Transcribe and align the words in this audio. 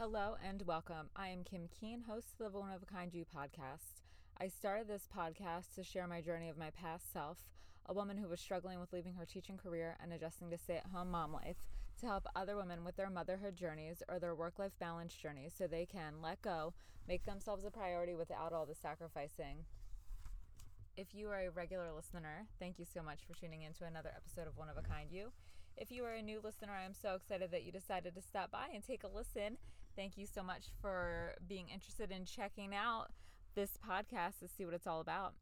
Hello 0.00 0.34
and 0.42 0.62
welcome. 0.62 1.10
I 1.14 1.28
am 1.28 1.44
Kim 1.44 1.68
Keen, 1.78 2.04
host 2.08 2.40
of 2.40 2.54
the 2.54 2.58
One 2.58 2.72
of 2.72 2.82
a 2.82 2.86
Kind 2.86 3.12
You 3.12 3.26
podcast. 3.26 4.00
I 4.40 4.48
started 4.48 4.88
this 4.88 5.06
podcast 5.14 5.74
to 5.74 5.84
share 5.84 6.06
my 6.06 6.22
journey 6.22 6.48
of 6.48 6.56
my 6.56 6.70
past 6.70 7.12
self, 7.12 7.36
a 7.84 7.92
woman 7.92 8.16
who 8.16 8.26
was 8.26 8.40
struggling 8.40 8.80
with 8.80 8.94
leaving 8.94 9.12
her 9.12 9.26
teaching 9.26 9.58
career 9.58 9.98
and 10.02 10.10
adjusting 10.10 10.48
to 10.52 10.56
stay 10.56 10.78
at 10.78 10.86
home 10.86 11.10
mom 11.10 11.34
life, 11.34 11.58
to 12.00 12.06
help 12.06 12.24
other 12.34 12.56
women 12.56 12.82
with 12.82 12.96
their 12.96 13.10
motherhood 13.10 13.56
journeys 13.56 14.02
or 14.08 14.18
their 14.18 14.34
work 14.34 14.58
life 14.58 14.72
balance 14.80 15.12
journeys 15.12 15.52
so 15.54 15.66
they 15.66 15.84
can 15.84 16.22
let 16.22 16.40
go, 16.40 16.72
make 17.06 17.26
themselves 17.26 17.66
a 17.66 17.70
priority 17.70 18.14
without 18.14 18.54
all 18.54 18.64
the 18.64 18.74
sacrificing. 18.74 19.66
If 20.96 21.14
you 21.14 21.28
are 21.28 21.40
a 21.40 21.50
regular 21.50 21.92
listener, 21.92 22.46
thank 22.58 22.78
you 22.78 22.86
so 22.86 23.02
much 23.02 23.20
for 23.26 23.38
tuning 23.38 23.60
in 23.60 23.74
to 23.74 23.84
another 23.84 24.12
episode 24.16 24.48
of 24.48 24.56
One 24.56 24.70
of 24.70 24.78
a 24.78 24.88
Kind 24.88 25.10
You. 25.10 25.30
If 25.76 25.90
you 25.90 26.04
are 26.04 26.14
a 26.14 26.22
new 26.22 26.40
listener, 26.42 26.72
I 26.72 26.84
am 26.84 26.94
so 26.94 27.16
excited 27.16 27.50
that 27.50 27.64
you 27.64 27.72
decided 27.72 28.14
to 28.14 28.22
stop 28.22 28.50
by 28.50 28.68
and 28.72 28.82
take 28.82 29.04
a 29.04 29.08
listen. 29.08 29.58
Thank 29.96 30.16
you 30.16 30.26
so 30.26 30.42
much 30.42 30.66
for 30.80 31.34
being 31.48 31.68
interested 31.68 32.10
in 32.10 32.24
checking 32.24 32.74
out 32.74 33.08
this 33.54 33.78
podcast 33.86 34.38
to 34.40 34.48
see 34.48 34.64
what 34.64 34.74
it's 34.74 34.86
all 34.86 35.00
about. 35.00 35.34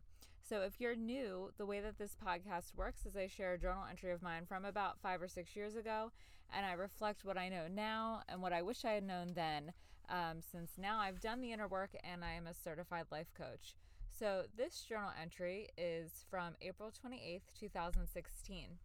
So, 0.49 0.63
if 0.63 0.81
you're 0.81 0.97
new, 0.97 1.53
the 1.59 1.67
way 1.67 1.81
that 1.81 1.99
this 1.99 2.17
podcast 2.17 2.75
works 2.75 3.05
is 3.05 3.17
I 3.17 3.27
share 3.27 3.53
a 3.53 3.59
journal 3.59 3.85
entry 3.89 4.13
of 4.13 4.23
mine 4.23 4.47
from 4.47 4.65
about 4.65 4.99
five 5.03 5.21
or 5.21 5.29
six 5.29 5.55
years 5.55 5.77
ago, 5.77 6.11
and 6.51 6.65
I 6.65 6.73
reflect 6.73 7.25
what 7.25 7.37
I 7.37 7.51
know 7.51 7.67
now 7.69 8.23
and 8.29 8.41
what 8.41 8.55
I 8.55 8.63
wish 8.63 8.85
I 8.85 8.93
had 8.93 9.05
known 9.05 9.35
then, 9.35 9.73
um, 10.09 10.41
since 10.41 10.73
now 10.79 10.99
I've 10.99 11.21
done 11.21 11.43
the 11.43 11.53
inner 11.53 11.69
work 11.69 11.91
and 12.03 12.25
I 12.25 12.33
am 12.33 12.47
a 12.47 12.55
certified 12.55 13.07
life 13.13 13.35
coach. 13.37 13.75
So, 14.19 14.45
this 14.57 14.81
journal 14.81 15.11
entry 15.21 15.69
is 15.77 16.25
from 16.31 16.55
April 16.63 16.91
28th, 16.91 17.43
2016. 17.61 18.79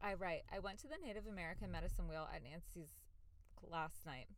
I 0.00 0.14
write, 0.14 0.42
I 0.54 0.60
went 0.60 0.78
to 0.78 0.86
the 0.86 1.04
Native 1.04 1.26
American 1.26 1.72
medicine 1.72 2.06
wheel 2.08 2.28
at 2.32 2.44
Nancy's 2.44 2.94
last 3.68 4.06
night. 4.06 4.28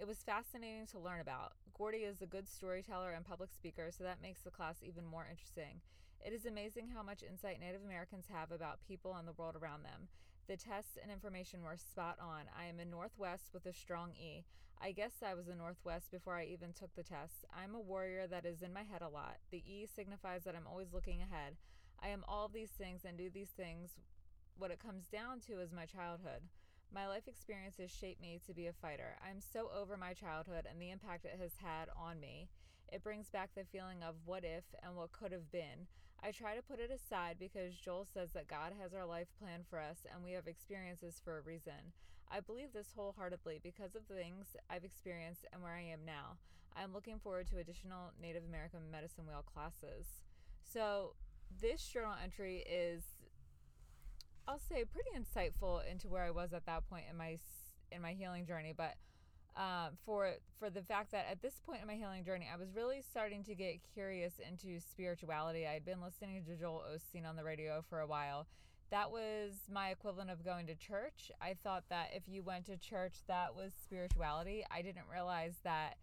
It 0.00 0.06
was 0.06 0.18
fascinating 0.22 0.86
to 0.92 1.00
learn 1.00 1.20
about. 1.20 1.54
Gordy 1.76 1.98
is 1.98 2.22
a 2.22 2.26
good 2.26 2.48
storyteller 2.48 3.10
and 3.10 3.24
public 3.24 3.52
speaker, 3.52 3.90
so 3.90 4.04
that 4.04 4.22
makes 4.22 4.40
the 4.42 4.50
class 4.50 4.76
even 4.80 5.04
more 5.04 5.26
interesting. 5.28 5.80
It 6.24 6.32
is 6.32 6.46
amazing 6.46 6.90
how 6.94 7.02
much 7.02 7.24
insight 7.24 7.58
Native 7.58 7.82
Americans 7.84 8.26
have 8.32 8.52
about 8.52 8.78
people 8.86 9.16
and 9.16 9.26
the 9.26 9.32
world 9.32 9.56
around 9.56 9.82
them. 9.82 10.06
The 10.46 10.56
tests 10.56 10.98
and 11.02 11.10
information 11.10 11.64
were 11.64 11.76
spot 11.76 12.16
on. 12.20 12.44
I 12.56 12.66
am 12.66 12.78
a 12.78 12.84
Northwest 12.84 13.50
with 13.52 13.66
a 13.66 13.72
strong 13.72 14.12
E. 14.14 14.44
I 14.80 14.92
guess 14.92 15.14
I 15.20 15.34
was 15.34 15.48
a 15.48 15.54
Northwest 15.56 16.12
before 16.12 16.36
I 16.36 16.44
even 16.44 16.72
took 16.72 16.94
the 16.94 17.02
test. 17.02 17.44
I'm 17.52 17.74
a 17.74 17.80
warrior 17.80 18.28
that 18.28 18.46
is 18.46 18.62
in 18.62 18.72
my 18.72 18.84
head 18.84 19.02
a 19.02 19.08
lot. 19.08 19.38
The 19.50 19.64
E 19.66 19.88
signifies 19.92 20.44
that 20.44 20.54
I'm 20.54 20.68
always 20.68 20.92
looking 20.92 21.22
ahead. 21.22 21.56
I 22.00 22.08
am 22.08 22.24
all 22.28 22.46
these 22.46 22.70
things 22.70 23.04
and 23.04 23.18
do 23.18 23.30
these 23.30 23.50
things 23.50 23.90
what 24.56 24.70
it 24.70 24.78
comes 24.78 25.06
down 25.08 25.40
to 25.48 25.60
is 25.60 25.72
my 25.72 25.86
childhood. 25.86 26.42
My 26.94 27.06
life 27.06 27.28
experiences 27.28 27.90
shaped 27.90 28.20
me 28.20 28.40
to 28.46 28.54
be 28.54 28.66
a 28.66 28.72
fighter. 28.72 29.16
I'm 29.22 29.40
so 29.40 29.70
over 29.78 29.96
my 29.96 30.14
childhood 30.14 30.66
and 30.68 30.80
the 30.80 30.90
impact 30.90 31.26
it 31.26 31.38
has 31.40 31.52
had 31.62 31.88
on 31.96 32.18
me. 32.18 32.48
It 32.90 33.04
brings 33.04 33.28
back 33.28 33.50
the 33.54 33.64
feeling 33.64 34.02
of 34.02 34.14
what 34.24 34.42
if 34.42 34.64
and 34.82 34.96
what 34.96 35.12
could 35.12 35.32
have 35.32 35.52
been. 35.52 35.86
I 36.24 36.32
try 36.32 36.56
to 36.56 36.62
put 36.62 36.80
it 36.80 36.90
aside 36.90 37.36
because 37.38 37.76
Joel 37.76 38.06
says 38.12 38.30
that 38.32 38.48
God 38.48 38.72
has 38.80 38.94
our 38.94 39.04
life 39.06 39.28
planned 39.38 39.66
for 39.68 39.78
us 39.78 39.98
and 40.12 40.24
we 40.24 40.32
have 40.32 40.48
experiences 40.48 41.20
for 41.22 41.38
a 41.38 41.42
reason. 41.42 41.92
I 42.30 42.40
believe 42.40 42.72
this 42.72 42.92
wholeheartedly 42.96 43.60
because 43.62 43.94
of 43.94 44.08
the 44.08 44.14
things 44.14 44.56
I've 44.70 44.84
experienced 44.84 45.46
and 45.52 45.62
where 45.62 45.74
I 45.74 45.92
am 45.92 46.00
now. 46.06 46.38
I 46.74 46.82
am 46.82 46.94
looking 46.94 47.18
forward 47.18 47.48
to 47.48 47.58
additional 47.58 48.12
Native 48.20 48.44
American 48.48 48.90
medicine 48.90 49.26
wheel 49.26 49.44
classes. 49.44 50.06
So, 50.62 51.14
this 51.60 51.86
journal 51.86 52.14
entry 52.22 52.64
is 52.68 53.02
I'll 54.48 54.58
say 54.58 54.82
pretty 54.86 55.10
insightful 55.14 55.82
into 55.90 56.08
where 56.08 56.24
I 56.24 56.30
was 56.30 56.54
at 56.54 56.64
that 56.64 56.88
point 56.88 57.04
in 57.10 57.18
my 57.18 57.36
in 57.92 58.00
my 58.00 58.14
healing 58.14 58.46
journey, 58.46 58.72
but 58.74 58.94
um, 59.56 59.98
for 60.06 60.30
for 60.58 60.70
the 60.70 60.80
fact 60.80 61.12
that 61.12 61.26
at 61.30 61.42
this 61.42 61.60
point 61.66 61.82
in 61.82 61.86
my 61.86 61.96
healing 61.96 62.24
journey, 62.24 62.48
I 62.50 62.56
was 62.56 62.68
really 62.74 63.02
starting 63.02 63.44
to 63.44 63.54
get 63.54 63.80
curious 63.92 64.34
into 64.38 64.80
spirituality. 64.80 65.66
I 65.66 65.74
had 65.74 65.84
been 65.84 66.00
listening 66.00 66.44
to 66.44 66.56
Joel 66.56 66.82
Osteen 66.90 67.28
on 67.28 67.36
the 67.36 67.44
radio 67.44 67.84
for 67.90 68.00
a 68.00 68.06
while. 68.06 68.46
That 68.90 69.10
was 69.10 69.52
my 69.70 69.90
equivalent 69.90 70.30
of 70.30 70.42
going 70.42 70.66
to 70.68 70.74
church. 70.74 71.30
I 71.42 71.54
thought 71.62 71.84
that 71.90 72.08
if 72.14 72.22
you 72.26 72.42
went 72.42 72.64
to 72.66 72.78
church, 72.78 73.16
that 73.26 73.54
was 73.54 73.72
spirituality. 73.84 74.64
I 74.70 74.80
didn't 74.80 75.04
realize 75.12 75.56
that 75.64 75.96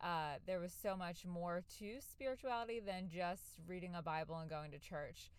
uh, 0.00 0.38
there 0.44 0.58
was 0.58 0.72
so 0.82 0.96
much 0.96 1.24
more 1.24 1.62
to 1.78 1.98
spirituality 2.00 2.80
than 2.84 3.08
just 3.08 3.60
reading 3.68 3.94
a 3.94 4.02
Bible 4.02 4.38
and 4.38 4.50
going 4.50 4.72
to 4.72 4.80
church. 4.80 5.30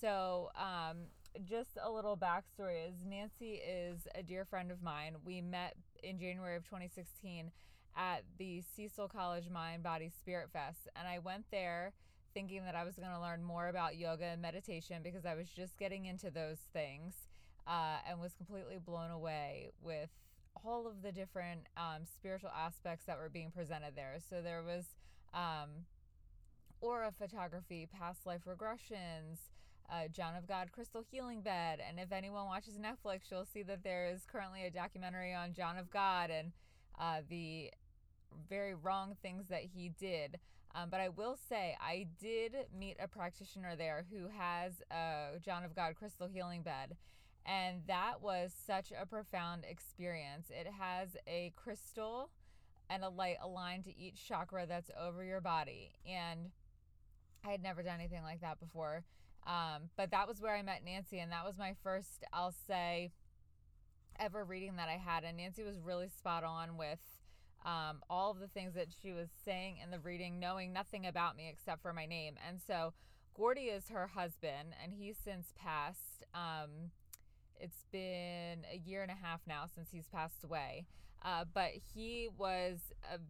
So, 0.00 0.50
um, 0.56 1.08
just 1.44 1.70
a 1.82 1.90
little 1.90 2.16
backstory 2.16 2.88
is 2.88 2.94
Nancy 3.06 3.54
is 3.54 4.06
a 4.14 4.22
dear 4.22 4.44
friend 4.44 4.70
of 4.70 4.82
mine. 4.82 5.16
We 5.24 5.40
met 5.40 5.76
in 6.02 6.18
January 6.18 6.56
of 6.56 6.64
2016 6.64 7.50
at 7.96 8.22
the 8.38 8.62
Cecil 8.74 9.08
College 9.08 9.48
Mind 9.48 9.82
Body 9.82 10.10
Spirit 10.20 10.50
Fest, 10.52 10.88
and 10.96 11.06
I 11.06 11.18
went 11.18 11.44
there 11.50 11.92
thinking 12.32 12.64
that 12.64 12.76
I 12.76 12.84
was 12.84 12.94
going 12.94 13.10
to 13.10 13.20
learn 13.20 13.42
more 13.42 13.68
about 13.68 13.96
yoga 13.96 14.24
and 14.24 14.42
meditation 14.42 15.02
because 15.02 15.26
I 15.26 15.34
was 15.34 15.48
just 15.48 15.76
getting 15.78 16.06
into 16.06 16.30
those 16.30 16.58
things 16.72 17.14
uh, 17.66 17.98
and 18.08 18.20
was 18.20 18.34
completely 18.34 18.78
blown 18.78 19.10
away 19.10 19.70
with 19.82 20.10
all 20.64 20.86
of 20.86 21.02
the 21.02 21.12
different 21.12 21.62
um, 21.76 22.04
spiritual 22.04 22.50
aspects 22.56 23.06
that 23.06 23.18
were 23.18 23.28
being 23.28 23.50
presented 23.50 23.94
there. 23.96 24.18
So 24.28 24.42
there 24.42 24.62
was 24.62 24.84
um, 25.34 25.86
aura 26.80 27.12
photography, 27.16 27.88
past 27.92 28.26
life 28.26 28.42
regressions, 28.46 29.38
uh, 29.90 30.08
John 30.08 30.36
of 30.36 30.46
God 30.46 30.72
Crystal 30.72 31.04
Healing 31.10 31.40
Bed. 31.40 31.80
And 31.86 31.98
if 31.98 32.12
anyone 32.12 32.46
watches 32.46 32.74
Netflix, 32.74 33.30
you'll 33.30 33.44
see 33.44 33.62
that 33.64 33.82
there 33.82 34.06
is 34.06 34.26
currently 34.30 34.64
a 34.64 34.70
documentary 34.70 35.34
on 35.34 35.52
John 35.52 35.76
of 35.76 35.90
God 35.90 36.30
and 36.30 36.52
uh, 36.98 37.20
the 37.28 37.70
very 38.48 38.74
wrong 38.74 39.16
things 39.22 39.48
that 39.48 39.62
he 39.74 39.90
did. 39.98 40.38
Um, 40.74 40.88
but 40.90 41.00
I 41.00 41.08
will 41.08 41.36
say, 41.48 41.76
I 41.80 42.06
did 42.20 42.52
meet 42.78 42.96
a 43.02 43.08
practitioner 43.08 43.74
there 43.74 44.06
who 44.10 44.28
has 44.38 44.74
a 44.90 45.40
John 45.44 45.64
of 45.64 45.74
God 45.74 45.96
Crystal 45.96 46.28
Healing 46.28 46.62
Bed. 46.62 46.96
And 47.44 47.82
that 47.88 48.22
was 48.22 48.52
such 48.66 48.92
a 48.92 49.06
profound 49.06 49.64
experience. 49.68 50.48
It 50.50 50.68
has 50.78 51.16
a 51.26 51.52
crystal 51.56 52.30
and 52.88 53.02
a 53.02 53.08
light 53.08 53.36
aligned 53.42 53.84
to 53.84 53.98
each 53.98 54.26
chakra 54.26 54.66
that's 54.66 54.90
over 55.00 55.24
your 55.24 55.40
body. 55.40 55.92
And 56.06 56.50
I 57.44 57.50
had 57.50 57.62
never 57.62 57.82
done 57.82 57.98
anything 57.98 58.22
like 58.22 58.40
that 58.42 58.60
before. 58.60 59.04
Um, 59.46 59.90
but 59.96 60.10
that 60.10 60.28
was 60.28 60.40
where 60.40 60.54
I 60.54 60.62
met 60.62 60.84
Nancy, 60.84 61.18
and 61.18 61.32
that 61.32 61.44
was 61.44 61.58
my 61.58 61.74
first, 61.82 62.24
I'll 62.32 62.54
say, 62.66 63.12
ever 64.18 64.44
reading 64.44 64.76
that 64.76 64.88
I 64.88 64.96
had. 64.96 65.24
And 65.24 65.36
Nancy 65.36 65.62
was 65.62 65.78
really 65.82 66.08
spot 66.08 66.44
on 66.44 66.76
with 66.76 66.98
um, 67.64 68.02
all 68.08 68.30
of 68.30 68.38
the 68.38 68.48
things 68.48 68.74
that 68.74 68.88
she 69.02 69.12
was 69.12 69.28
saying 69.44 69.78
in 69.82 69.90
the 69.90 69.98
reading, 69.98 70.38
knowing 70.38 70.72
nothing 70.72 71.06
about 71.06 71.36
me 71.36 71.48
except 71.50 71.82
for 71.82 71.92
my 71.92 72.06
name. 72.06 72.34
And 72.46 72.60
so 72.66 72.92
Gordy 73.34 73.66
is 73.66 73.88
her 73.88 74.06
husband, 74.08 74.74
and 74.82 74.92
he's 74.92 75.16
since 75.22 75.52
passed. 75.58 76.24
Um, 76.34 76.90
it's 77.58 77.84
been 77.92 78.64
a 78.72 78.78
year 78.84 79.02
and 79.02 79.10
a 79.10 79.14
half 79.14 79.40
now 79.46 79.64
since 79.74 79.90
he's 79.90 80.08
passed 80.08 80.44
away. 80.44 80.86
Uh, 81.22 81.44
but 81.52 81.70
he 81.94 82.28
was 82.38 82.78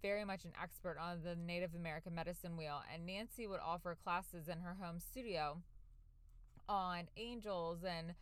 very 0.01 0.25
much 0.25 0.45
an 0.45 0.53
expert 0.63 0.97
on 0.97 1.23
the 1.25 1.35
Native 1.35 1.75
American 1.75 2.15
medicine 2.15 2.57
wheel, 2.57 2.81
and 2.93 3.05
Nancy 3.05 3.49
would 3.49 3.59
offer 3.59 3.97
classes 4.05 4.47
in 4.47 4.61
her 4.61 4.77
home 4.81 5.01
studio 5.01 5.61
on 6.71 7.09
angels 7.17 7.81
and 7.85 8.15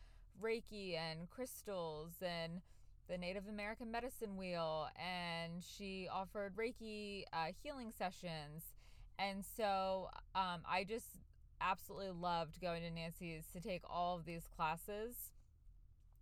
Reiki 0.42 0.96
and 0.96 1.28
crystals 1.28 2.12
and 2.22 2.62
the 3.08 3.18
Native 3.18 3.46
American 3.48 3.90
medicine 3.90 4.36
wheel. 4.36 4.88
And 4.96 5.62
she 5.62 6.08
offered 6.12 6.56
Reiki 6.56 7.24
uh, 7.32 7.52
healing 7.62 7.92
sessions. 7.96 8.74
And 9.18 9.44
so 9.44 10.08
um, 10.34 10.62
I 10.68 10.84
just 10.88 11.20
absolutely 11.60 12.10
loved 12.10 12.60
going 12.60 12.82
to 12.82 12.90
Nancy's 12.90 13.44
to 13.52 13.60
take 13.60 13.82
all 13.88 14.16
of 14.16 14.24
these 14.24 14.48
classes. 14.56 15.32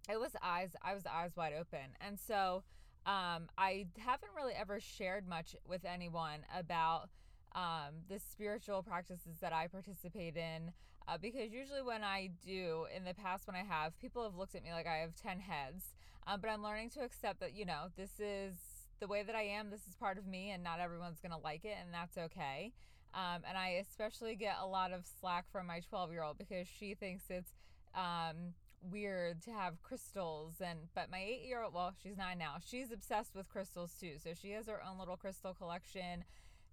It 0.08 0.18
was 0.18 0.32
eyes, 0.42 0.70
I 0.82 0.94
was 0.94 1.04
eyes 1.06 1.32
wide 1.36 1.52
open. 1.58 1.94
And 2.00 2.18
so 2.18 2.64
um, 3.06 3.48
I 3.56 3.86
haven't 3.98 4.30
really 4.36 4.54
ever 4.54 4.80
shared 4.80 5.28
much 5.28 5.54
with 5.66 5.84
anyone 5.84 6.40
about 6.58 7.08
um, 7.54 8.02
the 8.08 8.18
spiritual 8.18 8.82
practices 8.82 9.38
that 9.40 9.52
I 9.52 9.68
participate 9.68 10.36
in. 10.36 10.72
Uh, 11.08 11.16
because 11.20 11.52
usually, 11.52 11.82
when 11.82 12.02
I 12.02 12.30
do, 12.44 12.86
in 12.94 13.04
the 13.04 13.14
past, 13.14 13.46
when 13.46 13.56
I 13.56 13.62
have, 13.62 13.98
people 14.00 14.24
have 14.24 14.34
looked 14.34 14.54
at 14.54 14.64
me 14.64 14.72
like 14.72 14.86
I 14.86 14.96
have 14.96 15.14
10 15.14 15.40
heads. 15.40 15.94
Um, 16.26 16.40
but 16.40 16.50
I'm 16.50 16.62
learning 16.62 16.90
to 16.90 17.00
accept 17.00 17.40
that, 17.40 17.54
you 17.54 17.64
know, 17.64 17.86
this 17.96 18.18
is 18.18 18.56
the 18.98 19.06
way 19.06 19.22
that 19.22 19.36
I 19.36 19.42
am. 19.42 19.70
This 19.70 19.86
is 19.86 19.94
part 19.94 20.18
of 20.18 20.26
me, 20.26 20.50
and 20.50 20.64
not 20.64 20.80
everyone's 20.80 21.20
to 21.20 21.36
like 21.36 21.64
it, 21.64 21.76
and 21.80 21.94
that's 21.94 22.18
okay. 22.18 22.72
Um, 23.14 23.42
and 23.48 23.56
I 23.56 23.84
especially 23.88 24.34
get 24.34 24.56
a 24.60 24.66
lot 24.66 24.92
of 24.92 25.04
slack 25.20 25.46
from 25.50 25.66
my 25.66 25.80
12 25.80 26.12
year 26.12 26.22
old 26.22 26.38
because 26.38 26.66
she 26.66 26.94
thinks 26.94 27.24
it's 27.30 27.52
um, 27.94 28.54
weird 28.82 29.42
to 29.42 29.50
have 29.50 29.82
crystals 29.82 30.54
and 30.60 30.78
but 30.94 31.10
my 31.10 31.18
eight 31.18 31.42
year 31.46 31.62
old 31.62 31.74
well 31.74 31.92
she's 32.02 32.16
nine 32.16 32.38
now 32.38 32.56
she's 32.64 32.92
obsessed 32.92 33.34
with 33.34 33.48
crystals 33.48 33.92
too 33.98 34.12
so 34.22 34.30
she 34.40 34.50
has 34.50 34.66
her 34.66 34.80
own 34.88 34.98
little 34.98 35.16
crystal 35.16 35.54
collection 35.54 36.24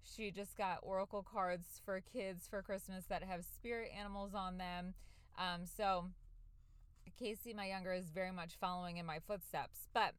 she 0.04 0.30
just 0.30 0.56
got 0.56 0.78
oracle 0.82 1.22
cards 1.22 1.80
for 1.84 2.00
kids 2.00 2.46
for 2.48 2.62
Christmas 2.62 3.04
that 3.06 3.22
have 3.22 3.44
spirit 3.44 3.90
animals 3.98 4.34
on 4.34 4.58
them. 4.58 4.94
Um, 5.38 5.62
so 5.64 6.06
Casey, 7.18 7.54
my 7.54 7.66
younger, 7.66 7.92
is 7.92 8.10
very 8.10 8.32
much 8.32 8.54
following 8.60 8.96
in 8.96 9.06
my 9.06 9.18
footsteps. 9.18 9.88
But 9.92 10.14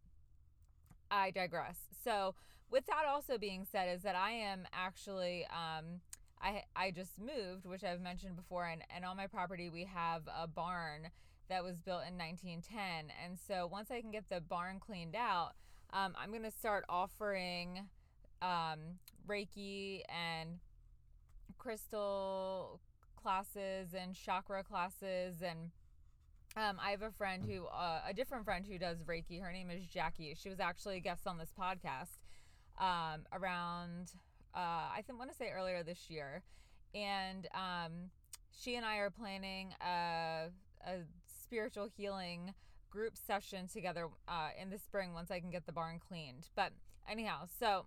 I 1.12 1.32
digress. 1.32 1.78
So, 2.04 2.36
with 2.72 2.86
that 2.88 3.06
also 3.08 3.38
being 3.38 3.66
said, 3.70 3.94
is 3.94 4.02
that 4.04 4.16
I 4.16 4.32
am 4.32 4.68
actually, 4.74 5.46
um, 5.46 6.02
I 6.42 6.64
I 6.76 6.92
just 6.92 7.20
moved, 7.20 7.66
which 7.66 7.84
I've 7.84 8.02
mentioned 8.02 8.36
before, 8.36 8.66
and 8.66 8.82
and 8.94 9.06
on 9.06 9.18
my 9.18 9.28
property 9.28 9.70
we 9.70 9.86
have 9.86 10.24
a 10.28 10.48
barn 10.48 11.10
that 11.50 11.64
was 11.64 11.80
built 11.80 12.04
in 12.08 12.18
1910, 12.18 13.12
and 13.24 13.38
so 13.38 13.68
once 13.68 13.92
I 13.92 14.02
can 14.02 14.12
get 14.12 14.30
the 14.30 14.42
barn 14.42 14.80
cleaned 14.80 15.16
out, 15.16 15.52
um, 15.94 16.16
I'm 16.20 16.32
gonna 16.32 16.52
start 16.52 16.86
offering 16.90 17.88
um, 18.42 19.00
Reiki 19.28 20.02
and 20.10 20.60
crystal 21.58 22.80
classes 23.16 23.94
and 23.94 24.14
chakra 24.14 24.64
classes 24.64 25.42
and 25.42 25.72
um, 26.58 26.80
I 26.82 26.92
have 26.92 27.02
a 27.02 27.12
friend 27.12 27.44
who, 27.44 27.66
uh, 27.66 28.02
a 28.08 28.14
different 28.14 28.46
friend 28.46 28.66
who 28.66 28.78
does 28.78 29.00
Reiki. 29.00 29.42
Her 29.42 29.52
name 29.52 29.70
is 29.70 29.86
Jackie. 29.88 30.36
She 30.40 30.48
was 30.50 30.62
actually 30.62 30.98
a 30.98 31.00
guest 31.02 31.28
on 31.28 31.38
this 31.38 31.52
podcast 31.60 32.20
um, 32.80 33.26
around, 33.34 34.14
uh, 34.54 34.88
I 34.96 35.04
think, 35.06 35.20
want 35.20 35.32
to 35.32 35.36
say 35.36 35.50
earlier 35.50 35.84
this 35.84 36.10
year, 36.10 36.44
and 36.94 37.48
um, 37.54 38.10
she 38.58 38.76
and 38.76 38.86
I 38.86 38.98
are 38.98 39.10
planning 39.10 39.74
a, 39.82 40.48
a 40.88 41.00
spiritual 41.42 41.90
healing 41.98 42.54
group 42.90 43.18
session 43.18 43.68
together 43.68 44.08
uh, 44.30 44.50
in 44.62 44.70
the 44.70 44.78
spring 44.78 45.14
once 45.14 45.32
I 45.32 45.42
can 45.42 45.50
get 45.50 45.66
the 45.66 45.74
barn 45.74 46.00
cleaned. 46.00 46.48
But 46.56 46.72
anyhow, 47.10 47.48
so 47.60 47.86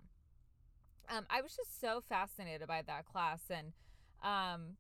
um, 1.15 1.27
I 1.31 1.41
was 1.41 1.55
just 1.57 1.81
so 1.81 2.03
fascinated 2.09 2.67
by 2.69 2.83
that 2.87 3.07
class 3.07 3.41
and 3.51 3.73
um, 4.23 4.77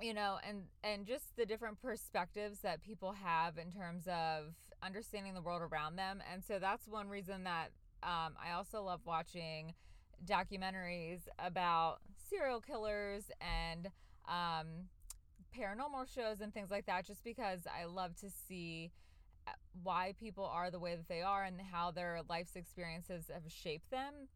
you 0.00 0.14
know 0.14 0.38
and 0.46 0.64
and 0.84 1.06
just 1.06 1.36
the 1.36 1.46
different 1.46 1.80
perspectives 1.80 2.60
that 2.60 2.82
people 2.82 3.12
have 3.12 3.58
in 3.58 3.70
terms 3.72 4.06
of 4.06 4.54
understanding 4.82 5.34
the 5.34 5.42
world 5.42 5.62
around 5.62 5.96
them. 5.96 6.22
And 6.32 6.42
so 6.44 6.58
that's 6.58 6.88
one 6.88 7.08
reason 7.08 7.44
that 7.44 7.70
um, 8.02 8.34
i 8.44 8.52
also 8.52 8.82
love 8.82 9.00
watching 9.04 9.74
documentaries 10.26 11.20
about 11.38 11.98
serial 12.30 12.60
killers 12.60 13.24
and 13.40 13.88
um, 14.28 14.88
paranormal 15.56 16.12
shows 16.12 16.40
and 16.40 16.52
things 16.54 16.70
like 16.70 16.86
that 16.86 17.06
just 17.06 17.22
because 17.24 17.60
i 17.80 17.84
love 17.84 18.14
to 18.16 18.28
see 18.48 18.90
uh, 19.46 19.50
why 19.82 20.14
people 20.18 20.44
are 20.44 20.70
the 20.70 20.78
way 20.78 20.94
that 20.94 21.08
they 21.08 21.22
are 21.22 21.44
and 21.44 21.60
how 21.60 21.90
their 21.90 22.20
life's 22.28 22.56
experiences 22.56 23.24
have 23.32 23.42
shaped 23.50 23.90
them 23.90 24.28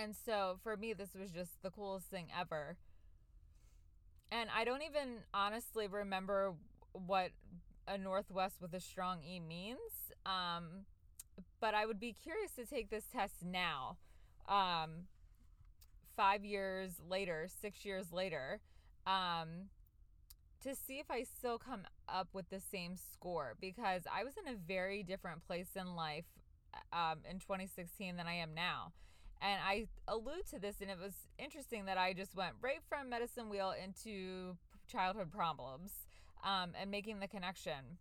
and 0.00 0.14
so 0.14 0.58
for 0.62 0.76
me 0.76 0.92
this 0.92 1.10
was 1.18 1.30
just 1.30 1.62
the 1.62 1.70
coolest 1.70 2.06
thing 2.06 2.26
ever 2.38 2.76
and 4.30 4.50
I 4.54 4.64
don't 4.64 4.82
even 4.82 5.18
honestly 5.32 5.86
remember 5.86 6.54
what 6.92 7.30
a 7.86 7.96
Northwest 7.96 8.60
with 8.60 8.74
a 8.74 8.80
strong 8.80 9.22
E 9.22 9.40
means. 9.40 10.12
Um, 10.26 10.84
but 11.60 11.74
I 11.74 11.86
would 11.86 12.00
be 12.00 12.12
curious 12.12 12.52
to 12.52 12.66
take 12.66 12.90
this 12.90 13.04
test 13.12 13.36
now, 13.42 13.96
um, 14.48 15.06
five 16.16 16.44
years 16.44 16.92
later, 17.08 17.48
six 17.60 17.84
years 17.84 18.12
later, 18.12 18.60
um, 19.06 19.70
to 20.62 20.74
see 20.74 20.98
if 20.98 21.10
I 21.10 21.22
still 21.22 21.58
come 21.58 21.82
up 22.08 22.28
with 22.32 22.50
the 22.50 22.60
same 22.60 22.96
score 22.96 23.54
because 23.60 24.02
I 24.12 24.24
was 24.24 24.34
in 24.36 24.52
a 24.52 24.56
very 24.56 25.02
different 25.02 25.46
place 25.46 25.68
in 25.76 25.94
life 25.94 26.24
um, 26.92 27.18
in 27.28 27.38
2016 27.38 28.16
than 28.16 28.26
I 28.26 28.34
am 28.34 28.54
now. 28.54 28.92
And 29.40 29.60
I 29.64 29.86
allude 30.08 30.46
to 30.50 30.58
this, 30.58 30.76
and 30.80 30.90
it 30.90 30.98
was 31.00 31.14
interesting 31.38 31.84
that 31.84 31.96
I 31.96 32.12
just 32.12 32.34
went 32.34 32.54
right 32.60 32.80
from 32.88 33.08
medicine 33.08 33.48
wheel 33.48 33.72
into 33.72 34.56
childhood 34.90 35.30
problems 35.30 35.90
um, 36.44 36.72
and 36.80 36.90
making 36.90 37.20
the 37.20 37.28
connection. 37.28 37.98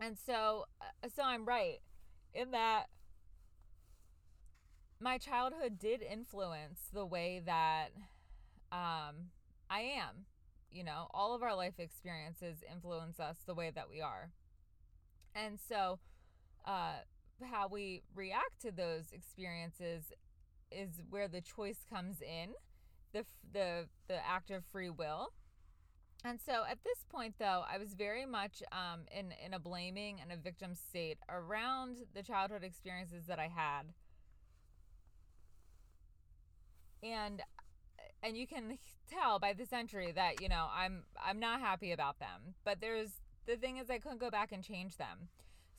And 0.00 0.16
so, 0.16 0.66
uh, 0.80 1.08
so 1.14 1.22
I'm 1.24 1.44
right 1.44 1.80
in 2.34 2.52
that 2.52 2.84
my 5.00 5.18
childhood 5.18 5.78
did 5.78 6.02
influence 6.02 6.80
the 6.92 7.06
way 7.06 7.42
that 7.44 7.88
um, 8.70 9.30
I 9.70 9.80
am. 9.80 10.26
You 10.70 10.84
know, 10.84 11.08
all 11.14 11.34
of 11.34 11.42
our 11.42 11.56
life 11.56 11.78
experiences 11.78 12.58
influence 12.70 13.18
us 13.18 13.36
the 13.46 13.54
way 13.54 13.72
that 13.74 13.88
we 13.90 14.00
are. 14.00 14.30
And 15.34 15.58
so, 15.68 15.98
uh, 16.64 16.98
how 17.50 17.68
we 17.68 18.02
react 18.14 18.60
to 18.62 18.70
those 18.72 19.04
experiences 19.12 20.12
is 20.70 21.00
where 21.10 21.28
the 21.28 21.40
choice 21.40 21.84
comes 21.88 22.20
in, 22.20 22.54
the 23.12 23.24
the 23.52 23.86
the 24.08 24.26
act 24.26 24.50
of 24.50 24.64
free 24.66 24.90
will. 24.90 25.32
And 26.24 26.40
so 26.44 26.64
at 26.68 26.82
this 26.82 27.04
point, 27.08 27.34
though, 27.38 27.64
I 27.72 27.78
was 27.78 27.94
very 27.94 28.26
much 28.26 28.62
um, 28.72 29.02
in 29.16 29.32
in 29.44 29.54
a 29.54 29.58
blaming 29.58 30.20
and 30.20 30.32
a 30.32 30.36
victim 30.36 30.74
state 30.74 31.18
around 31.28 31.98
the 32.14 32.22
childhood 32.22 32.64
experiences 32.64 33.26
that 33.26 33.38
I 33.38 33.48
had, 33.48 33.92
and 37.02 37.42
and 38.22 38.36
you 38.36 38.46
can 38.46 38.78
tell 39.08 39.38
by 39.38 39.52
this 39.52 39.72
entry 39.72 40.12
that 40.12 40.40
you 40.40 40.48
know 40.48 40.68
I'm 40.74 41.04
I'm 41.24 41.38
not 41.38 41.60
happy 41.60 41.92
about 41.92 42.18
them. 42.18 42.54
But 42.64 42.80
there's 42.80 43.10
the 43.46 43.56
thing 43.56 43.78
is 43.78 43.90
I 43.90 43.98
couldn't 43.98 44.20
go 44.20 44.30
back 44.30 44.52
and 44.52 44.62
change 44.62 44.96
them. 44.96 45.28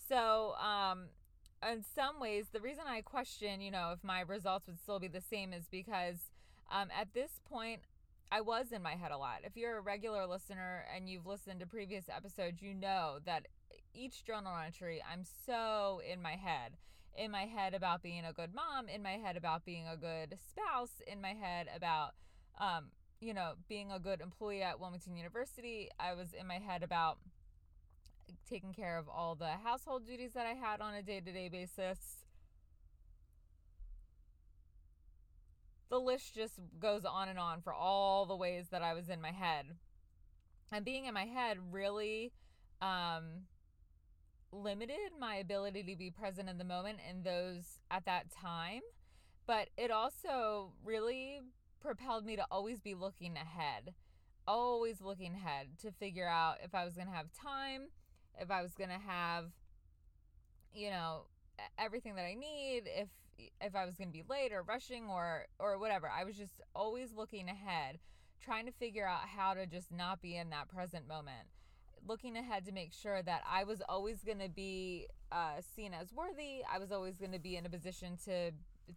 So 0.08 0.54
um, 0.56 1.10
in 1.68 1.84
some 1.96 2.20
ways, 2.20 2.46
the 2.52 2.62
reason 2.62 2.84
I 2.88 3.02
question, 3.02 3.62
you 3.62 3.72
know, 3.72 3.92
if 3.94 4.04
my 4.04 4.22
results 4.22 4.68
would 4.68 4.80
still 4.80 5.00
be 5.00 5.08
the 5.08 5.22
same 5.22 5.54
is 5.54 5.66
because 5.70 6.18
um, 6.72 6.88
at 6.98 7.14
this 7.14 7.42
point, 7.50 7.82
I 8.32 8.42
was 8.42 8.72
in 8.72 8.84
my 8.84 8.96
head 8.96 9.12
a 9.12 9.18
lot. 9.18 9.40
If 9.44 9.58
you're 9.58 9.78
a 9.78 9.82
regular 9.82 10.28
listener 10.28 10.86
and 10.96 11.10
you've 11.10 11.26
listened 11.26 11.60
to 11.62 11.66
previous 11.66 12.06
episodes, 12.10 12.62
you 12.62 12.74
know 12.74 13.18
that 13.26 13.48
each 13.94 14.24
journal 14.24 14.54
entry, 14.64 15.02
I'm 15.12 15.24
so 15.46 16.02
in 16.10 16.22
my 16.22 16.36
head. 16.36 16.78
In 17.18 17.32
my 17.32 17.46
head 17.46 17.74
about 17.74 18.04
being 18.04 18.24
a 18.24 18.32
good 18.32 18.54
mom, 18.54 18.88
in 18.88 19.02
my 19.02 19.14
head 19.14 19.36
about 19.36 19.66
being 19.66 19.86
a 19.88 19.98
good 19.98 20.38
spouse, 20.48 21.02
in 21.08 21.20
my 21.20 21.34
head 21.34 21.68
about, 21.76 22.12
um, 22.60 22.92
you 23.20 23.34
know, 23.34 23.54
being 23.68 23.92
a 23.92 24.00
good 24.00 24.22
employee 24.22 24.62
at 24.62 24.80
Wilmington 24.80 25.18
University. 25.18 25.90
I 26.00 26.14
was 26.14 26.28
in 26.40 26.46
my 26.48 26.60
head 26.60 26.84
about 26.84 27.18
taking 28.50 28.74
care 28.74 28.98
of 28.98 29.08
all 29.08 29.36
the 29.36 29.52
household 29.64 30.06
duties 30.06 30.34
that 30.34 30.46
I 30.46 30.54
had 30.54 30.82
on 30.82 30.94
a 30.94 31.02
day 31.02 31.20
to 31.20 31.32
day 31.32 31.50
basis. 31.50 31.98
The 35.90 36.00
list 36.00 36.36
just 36.36 36.60
goes 36.80 37.04
on 37.04 37.30
and 37.30 37.40
on 37.40 37.62
for 37.62 37.74
all 37.74 38.26
the 38.26 38.36
ways 38.36 38.68
that 38.72 38.82
I 38.84 38.94
was 38.94 39.10
in 39.10 39.22
my 39.22 39.32
head. 39.32 39.66
And 40.72 40.86
being 40.86 41.06
in 41.06 41.16
my 41.16 41.26
head 41.26 41.58
really 41.72 42.32
um, 42.82 43.46
limited 44.52 45.12
my 45.20 45.36
ability 45.36 45.84
to 45.84 45.96
be 45.96 46.12
present 46.12 46.48
in 46.48 46.58
the 46.58 46.64
moment 46.64 47.00
in 47.10 47.24
those 47.24 47.80
at 47.90 48.06
that 48.06 48.32
time. 48.32 48.82
But 49.48 49.70
it 49.78 49.90
also 49.90 50.74
really 50.84 51.42
propelled 51.82 52.26
me 52.26 52.36
to 52.36 52.46
always 52.52 52.80
be 52.80 52.94
looking 52.94 53.36
ahead, 53.36 53.96
always 54.48 55.02
looking 55.02 55.34
ahead 55.34 55.80
to 55.82 55.92
figure 55.92 56.28
out 56.28 56.58
if 56.64 56.76
I 56.76 56.86
was 56.86 56.94
going 56.94 57.08
to 57.08 57.14
have 57.14 57.28
time 57.34 57.88
if 58.40 58.50
I 58.50 58.62
was 58.62 58.74
going 58.74 58.90
to 58.90 59.00
have 59.08 59.46
you 60.74 60.90
know 60.90 61.24
everything 61.78 62.16
that 62.16 62.26
I 62.26 62.36
need 62.36 62.84
if 62.86 63.10
if 63.62 63.76
I 63.76 63.86
was 63.86 63.96
going 63.96 64.10
to 64.10 64.14
be 64.14 64.24
late 64.30 64.52
or 64.52 64.64
rushing 64.64 65.08
or 65.08 65.46
or 65.60 65.78
whatever. 65.78 66.10
I 66.10 66.24
was 66.24 66.36
just 66.36 66.62
always 66.76 67.14
looking 67.16 67.48
ahead, 67.48 68.00
trying 68.44 68.66
to 68.66 68.72
figure 68.72 69.08
out 69.08 69.22
how 69.36 69.54
to 69.54 69.66
just 69.66 69.92
not 69.92 70.22
be 70.22 70.36
in 70.36 70.50
that 70.50 70.68
present 70.70 71.08
moment. 71.08 71.48
Looking 72.08 72.38
ahead 72.38 72.66
to 72.66 72.72
make 72.72 72.94
sure 72.94 73.22
that 73.22 73.42
I 73.50 73.64
was 73.66 73.82
always 73.88 74.24
going 74.24 74.40
to 74.40 74.50
be 74.50 75.08
uh, 75.32 75.62
seen 75.76 75.94
as 75.94 76.14
worthy. 76.14 76.62
I 76.72 76.80
was 76.80 76.92
always 76.92 77.18
going 77.18 77.34
to 77.34 77.40
be 77.40 77.56
in 77.58 77.66
a 77.66 77.70
position 77.70 78.18
to 78.26 78.52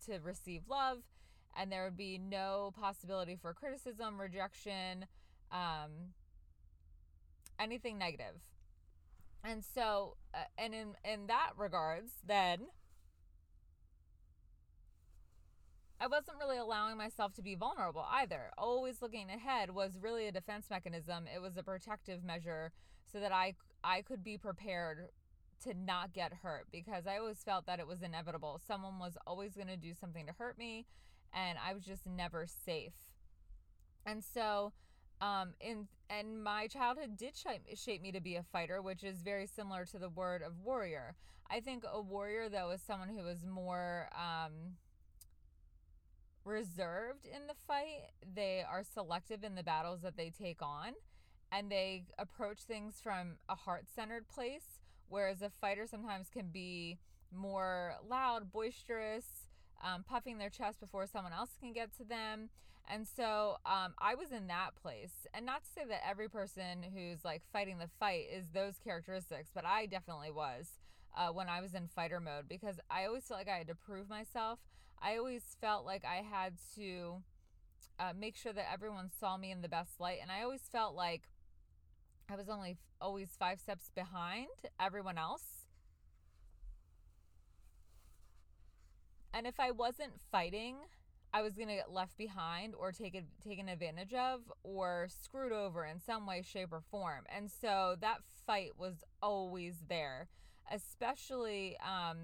to 0.07 0.19
receive 0.23 0.63
love, 0.69 0.99
and 1.57 1.71
there 1.71 1.85
would 1.85 1.97
be 1.97 2.19
no 2.19 2.73
possibility 2.79 3.37
for 3.41 3.53
criticism, 3.53 4.21
rejection, 4.21 5.07
um, 5.51 6.13
anything 7.59 7.99
negative. 7.99 8.41
And 9.45 9.65
so, 9.65 10.17
uh, 10.35 10.45
and 10.57 10.73
in 10.73 10.95
in 11.05 11.27
that 11.27 11.51
regards, 11.57 12.13
then 12.25 12.69
I 16.01 16.07
wasn't 16.07 16.39
really 16.39 16.59
allowing 16.59 16.97
myself 16.97 17.33
to 17.35 17.43
be 17.43 17.55
vulnerable 17.55 18.07
either. 18.11 18.51
Always 18.59 19.03
looking 19.03 19.31
ahead 19.31 19.71
was 19.71 19.99
really 20.01 20.27
a 20.27 20.33
defense 20.33 20.67
mechanism. 20.71 21.27
It 21.33 21.41
was 21.41 21.57
a 21.57 21.63
protective 21.63 22.25
measure 22.25 22.73
so 23.13 23.21
that 23.21 23.33
I 23.33 23.55
I 23.85 24.03
could 24.03 24.23
be 24.23 24.39
prepared 24.39 25.09
to 25.65 25.75
not 25.75 26.13
get 26.13 26.33
hurt 26.43 26.67
because 26.73 27.07
I 27.07 27.19
always 27.19 27.43
felt 27.45 27.67
that 27.67 27.79
it 27.79 27.87
was 27.87 28.03
inevitable. 28.03 28.61
Someone 28.67 28.99
was 28.99 29.17
always 29.27 29.55
going 29.55 29.69
to 29.69 29.77
do 29.77 29.95
something 29.95 30.27
to 30.27 30.33
hurt 30.33 30.59
me 30.59 30.87
and 31.33 31.59
I 31.65 31.73
was 31.73 31.85
just 31.85 32.07
never 32.07 32.47
safe. 32.47 32.95
And 34.05 34.23
so 34.25 34.73
um, 35.23 35.55
and 35.65 35.87
and 36.11 36.43
my 36.43 36.67
childhood 36.67 37.17
did 37.17 37.37
shape, 37.37 37.63
shape 37.77 38.03
me 38.03 38.13
to 38.13 38.21
be 38.21 38.37
a 38.37 38.43
fighter, 38.43 38.83
which 38.83 39.03
is 39.03 39.23
very 39.23 39.47
similar 39.47 39.87
to 39.87 39.99
the 39.99 40.11
word 40.11 40.43
of 40.43 40.59
warrior. 40.63 41.15
I 41.49 41.61
think 41.61 41.85
a 41.91 42.01
warrior, 42.03 42.49
though, 42.49 42.71
is 42.71 42.83
someone 42.83 43.09
who 43.09 43.27
is 43.27 43.47
more 43.47 44.09
um, 44.15 44.77
reserved 46.45 47.25
in 47.25 47.47
the 47.47 47.55
fight. 47.67 48.11
They 48.35 48.65
are 48.69 48.83
selective 48.83 49.45
in 49.45 49.55
the 49.55 49.63
battles 49.63 50.03
that 50.03 50.17
they 50.17 50.31
take 50.31 50.61
on, 50.61 50.93
and 51.51 51.71
they 51.71 52.05
approach 52.19 52.61
things 52.61 52.97
from 53.03 53.37
a 53.49 53.55
heart 53.55 53.87
centered 53.95 54.29
place. 54.29 54.81
Whereas 55.09 55.41
a 55.41 55.51
fighter 55.51 55.87
sometimes 55.87 56.29
can 56.31 56.49
be 56.49 56.99
more 57.35 57.95
loud, 58.09 58.51
boisterous, 58.51 59.47
um, 59.83 60.05
puffing 60.05 60.39
their 60.39 60.51
chest 60.51 60.81
before 60.81 61.07
someone 61.07 61.33
else 61.33 61.51
can 61.61 61.73
get 61.73 61.97
to 61.99 62.05
them. 62.05 62.51
And 62.91 63.07
so 63.07 63.57
um, 63.65 63.95
I 63.99 64.15
was 64.15 64.33
in 64.33 64.49
that 64.49 64.71
place. 64.81 65.27
And 65.33 65.47
not 65.47 65.63
to 65.65 65.71
say 65.75 65.83
that 65.89 66.07
every 66.09 66.29
person 66.29 66.85
who's 66.95 67.25
like 67.25 67.43
fighting 67.53 67.79
the 67.79 67.89
fight 67.99 68.27
is 68.33 68.47
those 68.53 68.75
characteristics, 68.85 69.51
but 69.55 69.65
I 69.65 69.87
definitely 69.87 70.31
was 70.31 70.69
uh, 71.17 71.29
when 71.29 71.49
I 71.49 71.61
was 71.61 71.75
in 71.75 71.89
fighter 71.89 72.21
mode 72.21 72.49
because 72.49 72.77
I 72.91 73.05
always 73.07 73.25
felt 73.25 73.41
like 73.41 73.49
I 73.49 73.59
had 73.59 73.69
to 73.69 73.75
prove 73.75 74.09
myself. 74.09 74.59
I 75.01 75.17
always 75.17 75.43
felt 75.61 75.85
like 75.85 76.05
I 76.05 76.23
had 76.23 76.55
to 76.77 77.23
uh, 78.01 78.13
make 78.19 78.37
sure 78.37 78.53
that 78.53 78.73
everyone 78.73 79.11
saw 79.21 79.37
me 79.37 79.51
in 79.53 79.63
the 79.63 79.69
best 79.69 80.01
light. 80.01 80.19
And 80.23 80.31
I 80.31 80.43
always 80.43 80.63
felt 80.73 80.95
like 80.95 81.23
I 82.29 82.35
was 82.37 82.49
only 82.49 82.73
f- 82.73 82.79
always 83.01 83.37
five 83.39 83.61
steps 83.61 83.91
behind 83.95 84.49
everyone 84.81 85.19
else. 85.19 85.67
And 89.35 89.47
if 89.47 89.59
I 89.59 89.71
wasn't 89.71 90.21
fighting, 90.31 90.77
I 91.35 91.41
was 91.41 91.55
going 91.55 91.69
to 91.69 91.75
get 91.75 91.91
left 91.91 92.19
behind 92.19 92.75
or 92.75 92.93
taken 92.93 93.27
taken 93.43 93.69
advantage 93.69 94.13
of 94.13 94.41
or 94.63 95.09
screwed 95.09 95.53
over 95.53 95.85
in 95.85 95.99
some 95.99 96.27
way 96.27 96.43
shape 96.43 96.73
or 96.73 96.83
form. 96.91 97.25
And 97.35 97.51
so 97.51 97.97
that 98.01 98.19
fight 98.47 98.73
was 98.77 99.03
always 99.23 99.77
there, 99.89 100.29
especially 100.71 101.79
um, 101.79 102.19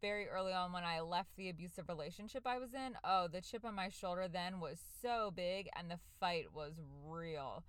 very 0.00 0.28
early 0.28 0.52
on 0.52 0.72
when 0.72 0.82
I 0.82 1.00
left 1.00 1.36
the 1.36 1.48
abusive 1.48 1.88
relationship 1.88 2.44
I 2.44 2.58
was 2.58 2.74
in. 2.74 2.94
Oh, 3.04 3.28
the 3.28 3.40
chip 3.40 3.64
on 3.64 3.74
my 3.74 3.88
shoulder 3.88 4.26
then 4.26 4.58
was 4.58 4.78
so 5.00 5.32
big 5.34 5.68
and 5.76 5.88
the 5.88 5.98
fight 6.18 6.46
was 6.52 6.74
real. 7.06 7.62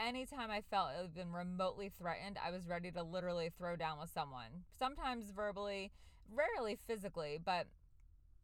Anytime 0.00 0.50
I 0.50 0.62
felt 0.62 0.90
even 1.12 1.32
remotely 1.32 1.90
threatened, 1.96 2.38
I 2.44 2.50
was 2.50 2.68
ready 2.68 2.90
to 2.92 3.02
literally 3.02 3.50
throw 3.56 3.76
down 3.76 3.98
with 4.00 4.10
someone. 4.10 4.64
Sometimes 4.78 5.30
verbally, 5.30 5.92
rarely 6.32 6.76
physically, 6.86 7.38
but 7.44 7.66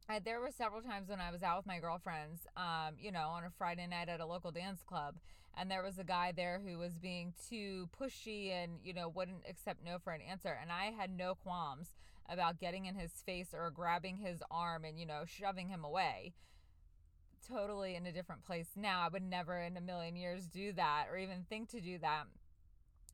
I, 0.09 0.19
there 0.19 0.41
were 0.41 0.51
several 0.51 0.83
times 0.83 1.09
when 1.09 1.21
I 1.21 1.31
was 1.31 1.43
out 1.43 1.57
with 1.57 1.67
my 1.67 1.79
girlfriends, 1.79 2.47
um, 2.57 2.95
you 3.01 3.11
know, 3.11 3.29
on 3.29 3.45
a 3.45 3.51
Friday 3.57 3.87
night 3.87 4.09
at 4.09 4.21
a 4.21 4.27
local 4.27 4.51
dance 4.51 4.83
club, 4.83 5.17
and 5.57 5.71
there 5.71 5.83
was 5.83 5.99
a 5.99 6.05
guy 6.05 6.33
there 6.35 6.61
who 6.65 6.79
was 6.79 6.99
being 6.99 7.33
too 7.49 7.89
pushy 7.99 8.51
and, 8.51 8.73
you 8.85 8.93
know, 8.93 9.09
wouldn't 9.09 9.45
accept 9.49 9.85
no 9.85 9.99
for 10.03 10.13
an 10.13 10.21
answer. 10.21 10.59
And 10.61 10.71
I 10.71 10.91
had 10.91 11.17
no 11.17 11.35
qualms 11.35 11.95
about 12.29 12.61
getting 12.61 12.87
in 12.87 12.97
his 12.97 13.13
face 13.25 13.49
or 13.55 13.71
grabbing 13.71 14.19
his 14.19 14.43
arm 14.51 14.85
and, 14.85 14.99
you 14.99 15.07
know, 15.07 15.23
shoving 15.27 15.69
him 15.69 15.85
away. 15.85 16.35
Totally 17.47 17.95
in 17.95 18.07
a 18.07 18.13
different 18.13 18.45
place 18.45 18.71
now. 18.75 19.03
I 19.03 19.09
would 19.09 19.23
never 19.23 19.61
in 19.61 19.77
a 19.77 19.81
million 19.81 20.17
years 20.17 20.47
do 20.47 20.73
that 20.73 21.07
or 21.11 21.17
even 21.17 21.47
think 21.49 21.71
to 21.71 21.81
do 21.81 21.99
that. 21.99 22.25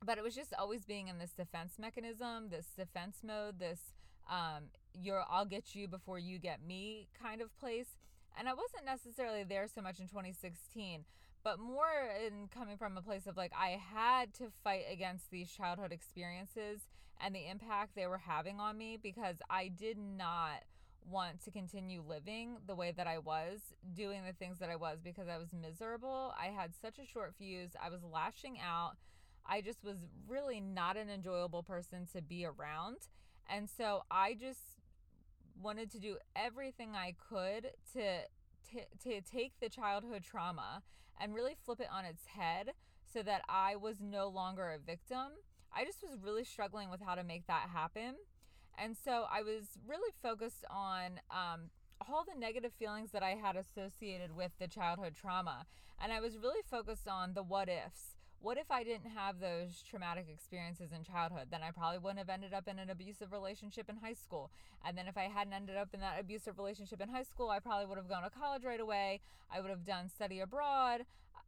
But 0.03 0.17
it 0.17 0.23
was 0.23 0.35
just 0.35 0.53
always 0.57 0.85
being 0.85 1.09
in 1.09 1.19
this 1.19 1.31
defense 1.31 1.73
mechanism, 1.77 2.49
this 2.49 2.67
defense 2.75 3.17
mode, 3.23 3.59
this 3.59 3.93
um, 4.29 4.65
you're 4.93 5.23
I'll 5.29 5.45
get 5.45 5.75
you 5.75 5.87
before 5.87 6.19
you 6.19 6.37
get 6.39 6.65
me 6.65 7.07
kind 7.21 7.41
of 7.41 7.55
place. 7.57 7.97
And 8.37 8.47
I 8.47 8.53
wasn't 8.53 8.85
necessarily 8.85 9.43
there 9.43 9.67
so 9.67 9.81
much 9.81 9.99
in 9.99 10.07
2016, 10.07 11.03
but 11.43 11.59
more 11.59 12.09
in 12.25 12.47
coming 12.47 12.77
from 12.77 12.97
a 12.97 13.01
place 13.01 13.27
of 13.27 13.35
like 13.35 13.51
I 13.57 13.79
had 13.93 14.33
to 14.35 14.45
fight 14.63 14.83
against 14.91 15.31
these 15.31 15.51
childhood 15.51 15.91
experiences 15.91 16.81
and 17.23 17.35
the 17.35 17.49
impact 17.49 17.95
they 17.95 18.07
were 18.07 18.17
having 18.17 18.59
on 18.59 18.77
me 18.77 18.97
because 19.01 19.37
I 19.49 19.67
did 19.67 19.97
not 19.97 20.63
want 21.09 21.43
to 21.43 21.51
continue 21.51 22.03
living 22.07 22.57
the 22.67 22.75
way 22.75 22.93
that 22.95 23.07
I 23.07 23.17
was, 23.17 23.59
doing 23.93 24.21
the 24.25 24.33
things 24.33 24.59
that 24.59 24.69
I 24.69 24.75
was 24.75 24.99
because 25.03 25.27
I 25.27 25.37
was 25.37 25.49
miserable. 25.53 26.33
I 26.39 26.47
had 26.47 26.73
such 26.79 26.99
a 26.99 27.05
short 27.05 27.33
fuse. 27.37 27.71
I 27.83 27.89
was 27.89 28.01
lashing 28.03 28.59
out. 28.59 28.93
I 29.45 29.61
just 29.61 29.83
was 29.83 29.97
really 30.27 30.59
not 30.59 30.97
an 30.97 31.09
enjoyable 31.09 31.63
person 31.63 32.07
to 32.13 32.21
be 32.21 32.45
around. 32.45 32.97
And 33.53 33.69
so 33.69 34.03
I 34.09 34.33
just 34.33 34.79
wanted 35.61 35.91
to 35.91 35.99
do 35.99 36.17
everything 36.35 36.91
I 36.95 37.15
could 37.29 37.71
to 37.93 38.21
to, 38.71 39.09
to 39.09 39.21
take 39.21 39.59
the 39.59 39.67
childhood 39.67 40.23
trauma 40.23 40.81
and 41.19 41.35
really 41.35 41.57
flip 41.65 41.81
it 41.81 41.87
on 41.91 42.05
its 42.05 42.25
head 42.25 42.71
so 43.11 43.21
that 43.21 43.41
I 43.49 43.75
was 43.75 43.97
no 44.01 44.29
longer 44.29 44.69
a 44.69 44.79
victim. 44.79 45.27
I 45.75 45.83
just 45.83 46.01
was 46.01 46.17
really 46.23 46.45
struggling 46.45 46.89
with 46.89 47.01
how 47.01 47.15
to 47.15 47.23
make 47.23 47.47
that 47.47 47.67
happen. 47.73 48.15
And 48.77 48.95
so 48.95 49.25
I 49.29 49.41
was 49.41 49.77
really 49.85 50.13
focused 50.23 50.63
on 50.69 51.19
um, 51.29 51.69
all 52.07 52.23
the 52.23 52.39
negative 52.39 52.71
feelings 52.79 53.11
that 53.11 53.23
I 53.23 53.31
had 53.31 53.57
associated 53.57 54.35
with 54.35 54.51
the 54.57 54.67
childhood 54.67 55.15
trauma. 55.19 55.65
And 56.01 56.13
I 56.13 56.21
was 56.21 56.37
really 56.37 56.61
focused 56.69 57.07
on 57.09 57.33
the 57.33 57.43
what 57.43 57.67
ifs 57.67 58.15
what 58.41 58.57
if 58.57 58.71
I 58.71 58.83
didn't 58.83 59.11
have 59.11 59.39
those 59.39 59.83
traumatic 59.87 60.25
experiences 60.31 60.91
in 60.91 61.03
childhood? 61.03 61.47
Then 61.51 61.61
I 61.61 61.71
probably 61.71 61.99
wouldn't 61.99 62.17
have 62.19 62.29
ended 62.29 62.53
up 62.53 62.67
in 62.67 62.79
an 62.79 62.89
abusive 62.89 63.31
relationship 63.31 63.87
in 63.87 63.97
high 63.97 64.15
school. 64.15 64.49
And 64.83 64.97
then 64.97 65.07
if 65.07 65.15
I 65.17 65.23
hadn't 65.23 65.53
ended 65.53 65.77
up 65.77 65.89
in 65.93 65.99
that 65.99 66.19
abusive 66.19 66.57
relationship 66.57 67.01
in 67.01 67.09
high 67.09 67.23
school, 67.23 67.49
I 67.49 67.59
probably 67.59 67.85
would 67.85 67.97
have 67.97 68.09
gone 68.09 68.23
to 68.23 68.29
college 68.31 68.63
right 68.63 68.79
away. 68.79 69.19
I 69.53 69.61
would 69.61 69.69
have 69.69 69.85
done 69.85 70.09
study 70.09 70.39
abroad. 70.39 71.01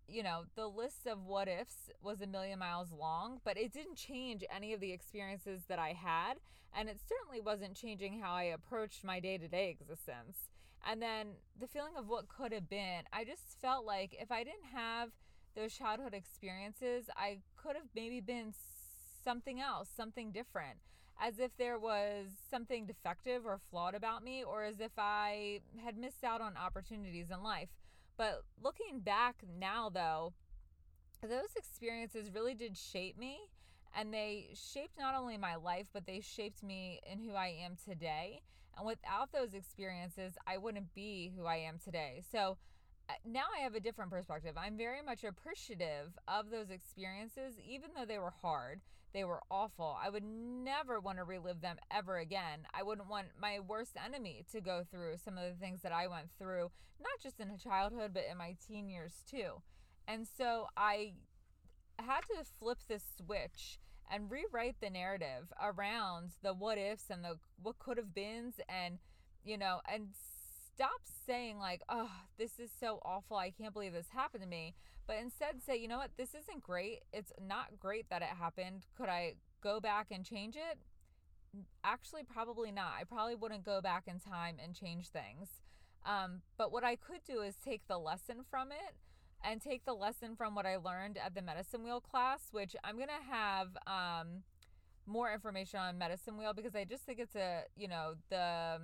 You 0.08 0.22
know, 0.22 0.44
the 0.56 0.68
list 0.68 1.08
of 1.08 1.26
what 1.26 1.48
ifs 1.48 1.90
was 2.04 2.22
a 2.22 2.28
million 2.28 2.60
miles 2.60 2.90
long, 2.92 3.40
but 3.44 3.58
it 3.58 3.74
didn't 3.74 3.96
change 3.96 4.44
any 4.56 4.74
of 4.74 4.80
the 4.80 4.92
experiences 4.92 5.64
that 5.70 5.80
I 5.80 5.94
had. 5.94 6.36
And 6.78 6.90
it 6.90 7.00
certainly 7.08 7.42
wasn't 7.42 7.76
changing 7.76 8.20
how 8.20 8.34
I 8.34 8.44
approached 8.44 9.04
my 9.04 9.20
day 9.20 9.38
to 9.40 9.48
day 9.48 9.70
existence. 9.70 10.50
And 10.86 11.02
then 11.02 11.28
the 11.60 11.68
feeling 11.68 11.94
of 11.98 12.08
what 12.08 12.28
could 12.28 12.52
have 12.52 12.70
been, 12.70 13.04
I 13.12 13.24
just 13.24 13.58
felt 13.62 13.86
like 13.86 14.16
if 14.20 14.32
I 14.32 14.44
didn't 14.44 14.76
have 14.76 15.10
those 15.56 15.74
childhood 15.74 16.14
experiences, 16.14 17.06
I 17.16 17.40
could 17.58 17.76
have 17.76 17.88
maybe 17.96 18.20
been 18.22 18.54
something 19.24 19.60
else, 19.60 19.90
something 19.96 20.32
different, 20.32 20.80
as 21.22 21.40
if 21.40 21.56
there 21.58 21.80
was 21.80 22.28
something 22.50 22.86
defective 22.86 23.46
or 23.46 23.60
flawed 23.70 23.96
about 23.96 24.24
me, 24.24 24.44
or 24.44 24.64
as 24.64 24.80
if 24.80 24.92
I 24.98 25.62
had 25.84 25.98
missed 25.98 26.24
out 26.24 26.42
on 26.42 26.58
opportunities 26.58 27.32
in 27.32 27.44
life. 27.44 27.70
But 28.18 28.44
looking 28.62 29.00
back 29.00 29.38
now, 29.60 29.90
though, 29.90 30.34
those 31.22 31.56
experiences 31.56 32.30
really 32.34 32.54
did 32.54 32.78
shape 32.78 33.18
me. 33.18 33.38
And 33.96 34.12
they 34.12 34.48
shaped 34.56 34.98
not 34.98 35.14
only 35.14 35.38
my 35.38 35.56
life, 35.56 35.86
but 35.94 36.08
they 36.08 36.20
shaped 36.20 36.64
me 36.64 37.00
in 37.10 37.20
who 37.20 37.36
I 37.36 37.56
am 37.64 37.76
today. 37.76 38.42
And 38.76 38.88
without 38.88 39.32
those 39.32 39.54
experiences, 39.54 40.34
I 40.48 40.58
wouldn't 40.58 40.96
be 40.96 41.32
who 41.38 41.46
I 41.46 41.58
am 41.58 41.78
today. 41.78 42.24
So 42.32 42.58
now 43.26 43.46
I 43.58 43.64
have 43.64 43.76
a 43.76 43.80
different 43.80 44.12
perspective. 44.12 44.56
I'm 44.58 44.78
very 44.78 45.02
much 45.02 45.24
appreciative 45.24 46.18
of 46.28 46.50
those 46.50 46.70
experiences, 46.70 47.56
even 47.66 47.92
though 47.96 48.06
they 48.06 48.20
were 48.20 48.34
hard, 48.42 48.82
they 49.14 49.24
were 49.24 49.42
awful. 49.52 49.98
I 50.04 50.10
would 50.10 50.24
never 50.24 51.00
want 51.00 51.20
to 51.20 51.24
relive 51.24 51.62
them 51.62 51.78
ever 51.92 52.18
again. 52.18 52.66
I 52.74 52.84
wouldn't 52.84 53.10
want 53.10 53.28
my 53.40 53.60
worst 53.60 53.96
enemy 54.04 54.46
to 54.52 54.62
go 54.62 54.84
through 54.90 55.18
some 55.24 55.38
of 55.38 55.44
the 55.44 55.60
things 55.60 55.82
that 55.82 55.92
I 55.92 56.08
went 56.08 56.30
through, 56.38 56.72
not 57.00 57.22
just 57.22 57.40
in 57.40 57.56
childhood, 57.58 58.12
but 58.14 58.24
in 58.30 58.38
my 58.38 58.56
teen 58.68 58.90
years 58.90 59.14
too. 59.30 59.62
And 60.08 60.28
so 60.28 60.68
I 60.76 61.14
had 62.00 62.22
to 62.22 62.44
flip 62.60 62.80
this 62.88 63.04
switch 63.18 63.80
and 64.12 64.30
rewrite 64.30 64.76
the 64.82 64.90
narrative 64.90 65.54
around 65.62 66.32
the 66.42 66.54
what 66.54 66.78
ifs 66.78 67.10
and 67.10 67.24
the 67.24 67.38
what 67.62 67.80
could 67.80 67.98
have 67.98 68.14
beens 68.14 68.56
and 68.68 68.98
you 69.46 69.58
know 69.58 69.80
and 69.92 70.10
stop 70.76 71.02
saying 71.26 71.60
like, 71.60 71.82
"Oh, 71.90 72.12
this 72.38 72.60
is 72.60 72.70
so 72.80 73.00
awful. 73.04 73.38
I 73.38 73.52
can't 73.52 73.74
believe 73.74 73.94
this 73.94 74.10
happened 74.10 74.44
to 74.44 74.50
me." 74.50 74.76
But 75.08 75.18
instead 75.18 75.62
say, 75.62 75.76
"You 75.78 75.88
know 75.88 75.98
what? 75.98 76.12
This 76.18 76.34
isn't 76.34 76.64
great. 76.64 77.04
It's 77.12 77.32
not 77.42 77.80
great 77.80 78.10
that 78.10 78.22
it 78.22 78.30
happened. 78.30 78.88
Could 78.96 79.10
I 79.10 79.36
go 79.62 79.80
back 79.80 80.08
and 80.12 80.26
change 80.26 80.56
it?" 80.56 80.80
Actually, 81.84 82.24
probably 82.24 82.72
not. 82.72 82.94
I 83.00 83.04
probably 83.04 83.36
wouldn't 83.36 83.64
go 83.64 83.82
back 83.82 84.04
in 84.08 84.20
time 84.20 84.58
and 84.64 84.74
change 84.74 85.10
things. 85.10 85.50
Um, 86.06 86.42
but 86.58 86.72
what 86.72 86.84
I 86.84 86.96
could 86.96 87.24
do 87.26 87.42
is 87.42 87.56
take 87.56 87.88
the 87.88 87.98
lesson 87.98 88.44
from 88.50 88.72
it 88.72 88.96
and 89.44 89.62
take 89.62 89.86
the 89.86 89.94
lesson 89.94 90.36
from 90.36 90.56
what 90.56 90.66
I 90.66 90.78
learned 90.78 91.18
at 91.18 91.36
the 91.36 91.42
medicine 91.42 91.84
wheel 91.84 92.02
class, 92.02 92.48
which 92.52 92.76
I'm 92.84 92.96
going 92.96 93.10
to 93.10 93.34
have 93.34 93.70
um, 93.88 94.44
more 95.06 95.32
information 95.34 95.80
on 95.80 95.98
medicine 95.98 96.38
wheel 96.38 96.54
because 96.54 96.76
I 96.76 96.86
just 96.86 97.04
think 97.04 97.20
it's 97.20 97.36
a, 97.36 97.64
you 97.76 97.88
know, 97.88 98.14
the 98.30 98.80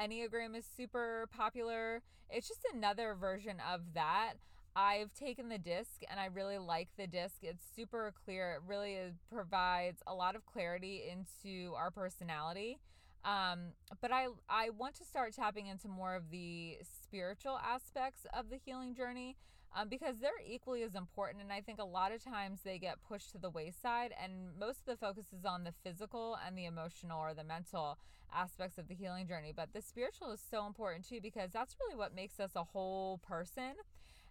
Enneagram 0.00 0.56
is 0.56 0.66
super 0.76 1.28
popular. 1.36 2.02
It's 2.30 2.48
just 2.48 2.66
another 2.74 3.14
version 3.18 3.56
of 3.72 3.80
that. 3.94 4.34
I've 4.74 5.14
taken 5.14 5.48
the 5.48 5.58
disc 5.58 6.02
and 6.10 6.20
I 6.20 6.26
really 6.26 6.58
like 6.58 6.88
the 6.98 7.06
disc. 7.06 7.36
It's 7.42 7.64
super 7.74 8.12
clear. 8.24 8.54
It 8.56 8.68
really 8.68 8.92
is, 8.92 9.14
provides 9.32 10.02
a 10.06 10.14
lot 10.14 10.36
of 10.36 10.44
clarity 10.44 11.04
into 11.10 11.72
our 11.74 11.90
personality. 11.90 12.78
Um, 13.24 13.72
but 14.00 14.12
I 14.12 14.26
I 14.48 14.70
want 14.70 14.94
to 14.96 15.04
start 15.04 15.34
tapping 15.34 15.66
into 15.66 15.88
more 15.88 16.14
of 16.14 16.30
the 16.30 16.76
spiritual 17.02 17.58
aspects 17.58 18.26
of 18.32 18.50
the 18.50 18.56
healing 18.56 18.94
journey 18.94 19.36
um, 19.76 19.88
because 19.88 20.16
they're 20.20 20.32
equally 20.44 20.82
as 20.82 20.94
important. 20.94 21.42
And 21.42 21.52
I 21.52 21.60
think 21.60 21.78
a 21.78 21.84
lot 21.84 22.10
of 22.10 22.24
times 22.24 22.60
they 22.64 22.78
get 22.78 22.96
pushed 23.06 23.32
to 23.32 23.38
the 23.38 23.50
wayside, 23.50 24.12
and 24.20 24.58
most 24.58 24.80
of 24.80 24.86
the 24.86 24.96
focus 24.96 25.26
is 25.38 25.44
on 25.44 25.64
the 25.64 25.74
physical 25.84 26.38
and 26.44 26.56
the 26.56 26.64
emotional 26.64 27.20
or 27.20 27.34
the 27.34 27.44
mental 27.44 27.98
aspects 28.34 28.78
of 28.78 28.88
the 28.88 28.94
healing 28.94 29.28
journey. 29.28 29.52
But 29.54 29.74
the 29.74 29.82
spiritual 29.82 30.32
is 30.32 30.40
so 30.50 30.66
important 30.66 31.06
too 31.06 31.20
because 31.22 31.50
that's 31.52 31.76
really 31.78 31.96
what 31.96 32.14
makes 32.14 32.40
us 32.40 32.52
a 32.56 32.64
whole 32.64 33.18
person. 33.18 33.74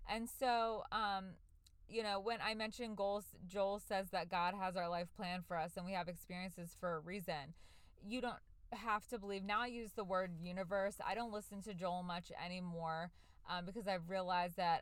And 0.10 0.28
so, 0.28 0.84
um, 0.92 1.36
you 1.88 2.02
know, 2.02 2.20
when 2.20 2.40
I 2.44 2.56
mentioned 2.56 2.98
goals, 2.98 3.26
Joel 3.48 3.80
says 3.80 4.08
that 4.12 4.30
God 4.30 4.56
has 4.60 4.76
our 4.76 4.90
life 4.90 5.08
planned 5.16 5.46
for 5.46 5.58
us 5.58 5.74
and 5.78 5.86
we 5.86 5.94
have 5.94 6.08
experiences 6.08 6.76
for 6.80 6.96
a 6.96 7.00
reason. 7.00 7.54
You 8.08 8.22
don't 8.22 8.34
have 8.72 9.08
to 9.08 9.20
believe 9.20 9.44
now 9.44 9.62
I 9.62 9.68
use 9.68 9.92
the 9.96 10.04
word 10.04 10.32
universe. 10.42 10.96
I 11.08 11.16
don't 11.16 11.32
listen 11.32 11.62
to 11.64 11.74
Joel 11.74 12.04
much 12.04 12.32
anymore 12.44 13.12
um, 13.50 13.66
because 13.66 13.88
I've 13.88 14.10
realized 14.10 14.58
that 14.58 14.82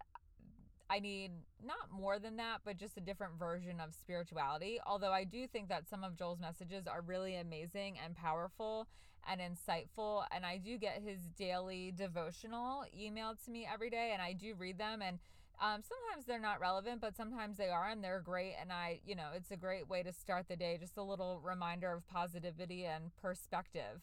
I 0.93 0.99
need 0.99 1.31
not 1.65 1.91
more 1.91 2.19
than 2.19 2.35
that, 2.35 2.59
but 2.63 2.77
just 2.77 2.97
a 2.97 3.01
different 3.01 3.39
version 3.39 3.79
of 3.79 3.95
spirituality. 3.95 4.79
Although 4.85 5.11
I 5.11 5.23
do 5.23 5.47
think 5.47 5.69
that 5.69 5.89
some 5.89 6.03
of 6.03 6.15
Joel's 6.15 6.39
messages 6.39 6.85
are 6.85 7.01
really 7.01 7.35
amazing 7.35 7.97
and 8.03 8.15
powerful 8.15 8.87
and 9.27 9.41
insightful. 9.41 10.25
And 10.31 10.45
I 10.45 10.57
do 10.57 10.77
get 10.77 11.01
his 11.03 11.19
daily 11.35 11.91
devotional 11.97 12.83
emailed 12.95 13.43
to 13.45 13.51
me 13.51 13.67
every 13.71 13.89
day, 13.89 14.11
and 14.13 14.21
I 14.21 14.33
do 14.33 14.53
read 14.53 14.77
them. 14.77 15.01
And 15.01 15.17
um, 15.59 15.81
sometimes 15.81 16.27
they're 16.27 16.39
not 16.39 16.59
relevant, 16.59 17.01
but 17.01 17.15
sometimes 17.15 17.57
they 17.57 17.69
are, 17.69 17.89
and 17.89 18.03
they're 18.03 18.21
great. 18.21 18.53
And 18.61 18.71
I, 18.71 18.99
you 19.03 19.15
know, 19.15 19.29
it's 19.35 19.49
a 19.49 19.57
great 19.57 19.89
way 19.89 20.03
to 20.03 20.13
start 20.13 20.47
the 20.47 20.55
day. 20.55 20.77
Just 20.79 20.97
a 20.97 21.03
little 21.03 21.41
reminder 21.43 21.91
of 21.91 22.07
positivity 22.07 22.85
and 22.85 23.05
perspective. 23.19 24.01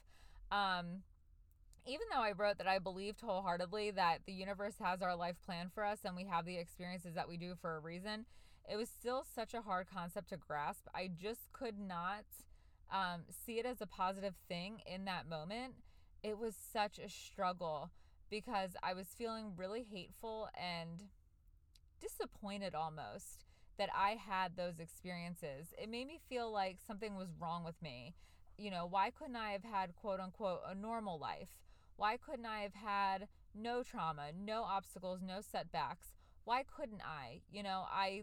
Um, 0.50 1.02
even 1.86 2.06
though 2.12 2.22
I 2.22 2.32
wrote 2.32 2.58
that 2.58 2.66
I 2.66 2.78
believed 2.78 3.20
wholeheartedly 3.20 3.92
that 3.92 4.20
the 4.26 4.32
universe 4.32 4.74
has 4.80 5.02
our 5.02 5.16
life 5.16 5.36
planned 5.44 5.72
for 5.72 5.84
us 5.84 6.00
and 6.04 6.14
we 6.16 6.24
have 6.24 6.44
the 6.44 6.58
experiences 6.58 7.14
that 7.14 7.28
we 7.28 7.36
do 7.36 7.54
for 7.60 7.76
a 7.76 7.80
reason, 7.80 8.26
it 8.70 8.76
was 8.76 8.88
still 8.88 9.24
such 9.34 9.54
a 9.54 9.62
hard 9.62 9.86
concept 9.92 10.28
to 10.30 10.36
grasp. 10.36 10.86
I 10.94 11.08
just 11.08 11.52
could 11.52 11.78
not 11.78 12.24
um, 12.92 13.22
see 13.46 13.58
it 13.58 13.66
as 13.66 13.80
a 13.80 13.86
positive 13.86 14.34
thing 14.48 14.80
in 14.86 15.04
that 15.06 15.28
moment. 15.28 15.74
It 16.22 16.38
was 16.38 16.54
such 16.54 16.98
a 16.98 17.08
struggle 17.08 17.90
because 18.30 18.70
I 18.82 18.92
was 18.94 19.08
feeling 19.08 19.52
really 19.56 19.82
hateful 19.82 20.48
and 20.54 21.04
disappointed 22.00 22.74
almost 22.74 23.44
that 23.78 23.88
I 23.96 24.10
had 24.10 24.56
those 24.56 24.78
experiences. 24.78 25.68
It 25.80 25.88
made 25.88 26.06
me 26.06 26.20
feel 26.28 26.52
like 26.52 26.78
something 26.86 27.16
was 27.16 27.28
wrong 27.40 27.64
with 27.64 27.80
me. 27.82 28.14
You 28.58 28.70
know, 28.70 28.86
why 28.88 29.10
couldn't 29.10 29.36
I 29.36 29.52
have 29.52 29.64
had 29.64 29.96
quote 29.96 30.20
unquote 30.20 30.60
a 30.68 30.74
normal 30.74 31.18
life? 31.18 31.48
Why 32.00 32.16
couldn't 32.16 32.46
I 32.46 32.60
have 32.60 32.72
had 32.72 33.28
no 33.54 33.82
trauma, 33.82 34.32
no 34.34 34.62
obstacles, 34.62 35.20
no 35.20 35.42
setbacks? 35.42 36.14
Why 36.44 36.62
couldn't 36.62 37.02
I? 37.04 37.42
You 37.52 37.62
know, 37.62 37.84
I 37.90 38.22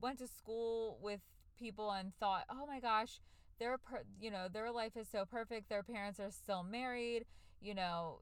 went 0.00 0.20
to 0.20 0.28
school 0.28 1.00
with 1.02 1.18
people 1.58 1.90
and 1.90 2.14
thought, 2.20 2.44
"Oh 2.48 2.64
my 2.64 2.78
gosh, 2.78 3.18
their 3.58 3.76
per- 3.76 4.04
you 4.20 4.30
know, 4.30 4.46
their 4.46 4.70
life 4.70 4.96
is 4.96 5.08
so 5.08 5.24
perfect. 5.24 5.68
Their 5.68 5.82
parents 5.82 6.20
are 6.20 6.30
still 6.30 6.62
married, 6.62 7.26
you 7.60 7.74
know, 7.74 8.20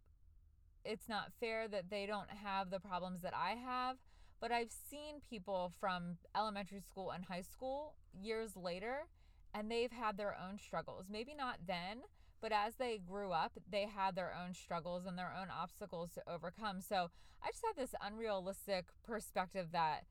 it's 0.83 1.11
not 1.11 1.31
fair 1.35 1.69
that 1.69 1.91
they 1.91 2.07
don't 2.07 2.31
have 2.31 2.71
the 2.71 2.81
problems 2.81 3.21
that 3.21 3.35
I 3.35 3.51
have." 3.51 3.99
But 4.41 4.51
I've 4.51 4.73
seen 4.73 5.21
people 5.21 5.75
from 5.79 6.17
elementary 6.35 6.81
school 6.81 7.11
and 7.11 7.27
high 7.27 7.43
school 7.43 7.97
years 8.15 8.57
later 8.57 9.09
and 9.53 9.71
they've 9.71 9.93
had 9.93 10.17
their 10.17 10.35
own 10.35 10.59
struggles. 10.59 11.07
Maybe 11.11 11.35
not 11.35 11.67
then, 11.67 12.03
but 12.41 12.53
as 12.53 12.75
they 12.77 12.99
grew 12.99 13.33
up, 13.33 13.53
they 13.71 13.87
had 13.87 14.15
their 14.15 14.33
own 14.35 14.55
struggles 14.55 15.07
and 15.07 15.19
their 15.19 15.33
own 15.39 15.49
obstacles 15.51 16.11
to 16.13 16.23
overcome. 16.29 16.81
So 16.81 17.11
I 17.43 17.51
just 17.51 17.65
had 17.65 17.77
this 17.77 17.95
unrealistic 18.01 18.87
perspective 19.05 19.69
that 19.73 20.05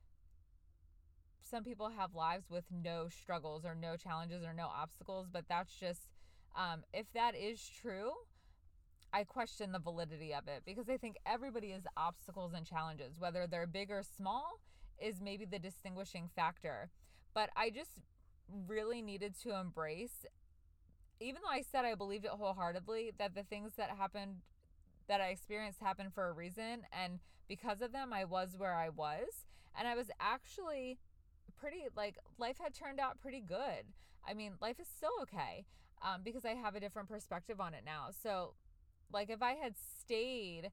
some 1.42 1.62
people 1.62 1.90
have 1.96 2.14
lives 2.14 2.50
with 2.50 2.64
no 2.70 3.08
struggles 3.08 3.64
or 3.64 3.74
no 3.74 3.96
challenges 3.96 4.44
or 4.44 4.52
no 4.52 4.66
obstacles, 4.66 5.28
but 5.32 5.44
that's 5.48 5.74
just, 5.74 6.08
um, 6.56 6.82
if 6.92 7.06
that 7.14 7.34
is 7.36 7.60
true, 7.80 8.12
I 9.12 9.24
question 9.24 9.72
the 9.72 9.78
validity 9.78 10.34
of 10.34 10.48
it 10.48 10.62
because 10.66 10.88
I 10.88 10.96
think 10.96 11.16
everybody 11.24 11.70
has 11.70 11.82
obstacles 11.96 12.52
and 12.54 12.66
challenges, 12.66 13.14
whether 13.18 13.46
they're 13.46 13.66
big 13.66 13.90
or 13.90 14.02
small, 14.02 14.60
is 15.00 15.20
maybe 15.20 15.44
the 15.44 15.58
distinguishing 15.58 16.28
factor. 16.34 16.90
But 17.32 17.50
I 17.56 17.70
just 17.70 17.92
really 18.66 19.02
needed 19.02 19.34
to 19.42 19.58
embrace 19.58 20.24
even 21.20 21.40
though 21.42 21.50
I 21.52 21.62
said 21.62 21.84
I 21.84 21.94
believed 21.94 22.24
it 22.24 22.30
wholeheartedly, 22.32 23.12
that 23.18 23.34
the 23.34 23.42
things 23.42 23.72
that 23.76 23.90
happened, 23.90 24.36
that 25.08 25.20
I 25.20 25.28
experienced 25.28 25.80
happened 25.80 26.12
for 26.14 26.28
a 26.28 26.32
reason. 26.32 26.82
And 26.92 27.20
because 27.48 27.80
of 27.80 27.92
them, 27.92 28.12
I 28.12 28.24
was 28.24 28.54
where 28.56 28.74
I 28.74 28.88
was. 28.88 29.46
And 29.78 29.86
I 29.86 29.94
was 29.94 30.10
actually 30.20 30.98
pretty, 31.58 31.84
like, 31.96 32.16
life 32.38 32.56
had 32.62 32.74
turned 32.74 33.00
out 33.00 33.20
pretty 33.20 33.40
good. 33.40 33.84
I 34.28 34.34
mean, 34.34 34.52
life 34.60 34.80
is 34.80 34.88
still 34.88 35.12
okay 35.22 35.64
um, 36.02 36.22
because 36.24 36.44
I 36.44 36.54
have 36.54 36.74
a 36.74 36.80
different 36.80 37.08
perspective 37.08 37.60
on 37.60 37.74
it 37.74 37.82
now. 37.84 38.08
So, 38.22 38.54
like, 39.12 39.30
if 39.30 39.42
I 39.42 39.52
had 39.52 39.74
stayed 39.76 40.70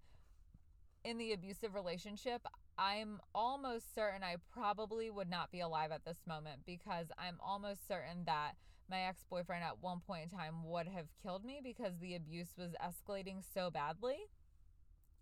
in 1.04 1.18
the 1.18 1.34
abusive 1.34 1.76
relationship, 1.76 2.42
I'm 2.78 3.20
almost 3.36 3.94
certain 3.94 4.24
I 4.24 4.38
probably 4.52 5.10
would 5.10 5.30
not 5.30 5.52
be 5.52 5.60
alive 5.60 5.92
at 5.92 6.06
this 6.06 6.22
moment 6.28 6.62
because 6.66 7.08
I'm 7.18 7.38
almost 7.46 7.88
certain 7.88 8.24
that 8.26 8.54
my 8.90 9.02
ex 9.02 9.24
boyfriend 9.30 9.64
at 9.64 9.82
one 9.82 10.00
point 10.00 10.24
in 10.24 10.38
time 10.38 10.66
would 10.66 10.88
have 10.88 11.06
killed 11.22 11.46
me 11.46 11.62
because 11.64 11.94
the 12.00 12.16
abuse 12.16 12.50
was 12.58 12.72
escalating 12.84 13.44
so 13.54 13.70
badly. 13.70 14.18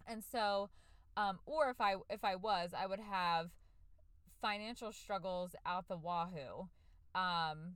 And 0.07 0.23
so, 0.23 0.69
um, 1.17 1.39
or 1.45 1.69
if 1.69 1.79
I 1.79 1.95
if 2.09 2.23
I 2.23 2.35
was, 2.35 2.71
I 2.77 2.87
would 2.87 2.99
have 2.99 3.49
financial 4.41 4.91
struggles 4.91 5.55
out 5.65 5.87
the 5.87 5.97
wahoo. 5.97 6.69
Um, 7.13 7.75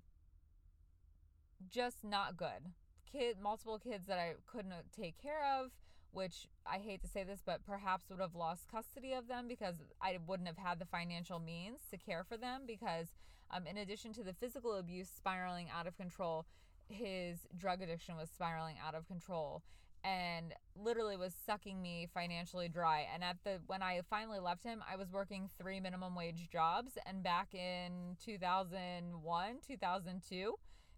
just 1.70 2.04
not 2.04 2.38
good. 2.38 2.72
Kid, 3.12 3.38
multiple 3.42 3.80
kids 3.80 4.08
that 4.08 4.20
I 4.20 4.34
couldn't 4.48 4.74
take 4.98 5.22
care 5.22 5.44
of 5.60 5.72
which 6.16 6.48
I 6.66 6.78
hate 6.78 7.02
to 7.02 7.08
say 7.08 7.24
this, 7.24 7.42
but 7.46 7.66
perhaps 7.66 8.10
would 8.10 8.22
have 8.22 8.36
lost 8.36 8.72
custody 8.72 9.14
of 9.14 9.28
them 9.28 9.48
because 9.48 9.76
I 10.02 10.18
wouldn't 10.26 10.48
have 10.48 10.58
had 10.58 10.80
the 10.80 10.86
financial 10.86 11.40
means 11.40 11.82
to 11.92 11.98
care 11.98 12.24
for 12.24 12.38
them. 12.38 12.62
Because, 12.66 13.08
um, 13.52 13.68
in 13.68 13.78
addition 13.78 14.14
to 14.14 14.24
the 14.24 14.34
physical 14.34 14.76
abuse 14.76 15.10
spiraling 15.10 15.68
out 15.78 15.88
of 15.88 15.98
control, 15.98 16.46
his 16.88 17.40
drug 17.58 17.82
addiction 17.82 18.16
was 18.16 18.30
spiraling 18.30 18.78
out 18.86 18.96
of 18.96 19.08
control 19.08 19.64
and 20.06 20.54
literally 20.76 21.18
was 21.18 21.36
sucking 21.46 21.82
me 21.82 22.08
financially 22.14 22.70
dry. 22.70 23.08
And 23.14 23.24
at 23.24 23.38
the 23.44 23.60
when 23.68 23.82
I 23.82 24.02
finally 24.10 24.40
left 24.40 24.64
him, 24.64 24.84
I 24.90 24.96
was 24.96 25.12
working 25.12 25.50
three 25.60 25.80
minimum 25.80 26.16
wage 26.16 26.48
jobs. 26.50 26.92
And 27.06 27.24
back 27.24 27.54
in 27.54 28.16
2001, 28.24 29.56
2002, 29.68 30.56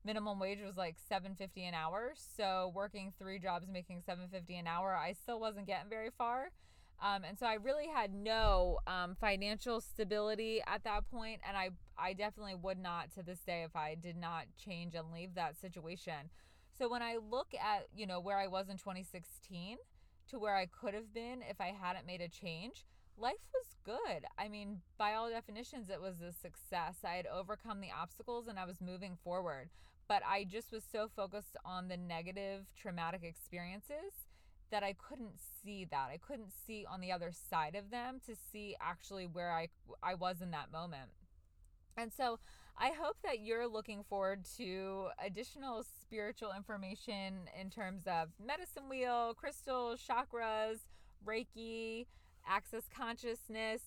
minimum 0.08 0.40
wage 0.40 0.60
was 0.66 0.78
like 0.78 0.96
750 1.10 1.66
an 1.66 1.74
hour 1.74 2.14
so 2.16 2.72
working 2.74 3.12
three 3.20 3.40
jobs 3.40 3.68
making 3.70 4.02
750 4.06 4.56
an 4.56 4.66
hour 4.66 4.96
i 4.96 5.12
still 5.12 5.38
wasn't 5.38 5.68
getting 5.68 5.90
very 5.90 6.10
far 6.18 6.52
um, 7.04 7.26
and 7.26 7.38
so 7.38 7.46
i 7.46 7.56
really 7.56 7.88
had 7.94 8.14
no 8.14 8.80
um, 8.88 9.18
financial 9.20 9.82
stability 9.82 10.62
at 10.66 10.82
that 10.86 11.02
point 11.12 11.42
and 11.46 11.58
i 11.58 11.70
i 11.98 12.14
definitely 12.14 12.56
would 12.56 12.80
not 12.80 13.12
to 13.14 13.22
this 13.22 13.40
day 13.40 13.64
if 13.64 13.76
i 13.76 13.96
did 14.02 14.16
not 14.16 14.46
change 14.58 14.96
and 14.96 15.12
leave 15.14 15.36
that 15.36 15.60
situation 15.60 16.32
so 16.78 16.88
when 16.88 17.02
i 17.02 17.18
look 17.30 17.54
at 17.54 17.88
you 17.94 18.08
know 18.08 18.22
where 18.22 18.38
i 18.38 18.48
was 18.48 18.70
in 18.70 18.78
2016 18.78 19.76
to 20.30 20.40
where 20.40 20.56
i 20.56 20.66
could 20.66 20.94
have 20.94 21.14
been 21.14 21.42
if 21.50 21.60
i 21.60 21.74
hadn't 21.78 22.08
made 22.08 22.22
a 22.22 22.30
change 22.30 22.86
life 23.20 23.34
was 23.52 23.66
good. 23.84 24.26
I 24.38 24.48
mean, 24.48 24.82
by 25.00 25.16
all 25.16 25.28
definitions, 25.28 25.90
it 25.90 26.00
was 26.00 26.22
a 26.22 26.32
success. 26.32 26.98
I 27.04 27.16
had 27.16 27.26
overcome 27.26 27.82
the 27.82 27.90
obstacles 27.92 28.48
and 28.48 28.60
I 28.60 28.66
was 28.66 28.80
moving 28.80 29.18
forward 29.24 29.70
but 30.08 30.22
I 30.26 30.44
just 30.44 30.72
was 30.72 30.84
so 30.90 31.10
focused 31.14 31.58
on 31.66 31.88
the 31.88 31.98
negative 31.98 32.66
traumatic 32.80 33.22
experiences 33.24 34.28
that 34.72 34.84
I 34.84 34.94
couldn't 34.94 35.40
see 35.64 35.86
that. 35.92 36.10
I 36.12 36.18
couldn't 36.18 36.52
see 36.66 36.86
on 36.90 37.02
the 37.02 37.12
other 37.12 37.32
side 37.50 37.76
of 37.76 37.90
them 37.90 38.20
to 38.26 38.36
see 38.36 38.76
actually 38.82 39.26
where 39.26 39.52
I 39.52 39.70
I 40.04 40.16
was 40.16 40.42
in 40.42 40.52
that 40.52 40.72
moment. 40.72 41.10
And 41.98 42.12
so 42.14 42.40
I 42.78 42.92
hope 42.92 43.18
that 43.24 43.40
you're 43.40 43.68
looking 43.68 44.04
forward 44.04 44.46
to 44.58 45.08
additional 45.24 45.84
spiritual 46.02 46.52
information 46.56 47.50
in 47.60 47.72
terms 47.72 48.04
of 48.06 48.30
medicine 48.44 48.88
wheel, 48.88 49.34
crystals, 49.36 50.00
chakras, 50.08 50.82
Reiki, 51.26 52.06
access 52.48 52.84
consciousness, 52.96 53.82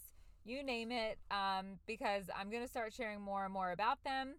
you 0.44 0.64
name 0.64 0.90
it, 0.90 1.18
um, 1.30 1.78
because 1.86 2.24
I'm 2.36 2.50
going 2.50 2.62
to 2.62 2.68
start 2.68 2.92
sharing 2.92 3.20
more 3.20 3.44
and 3.44 3.52
more 3.52 3.70
about 3.70 4.02
them. 4.02 4.34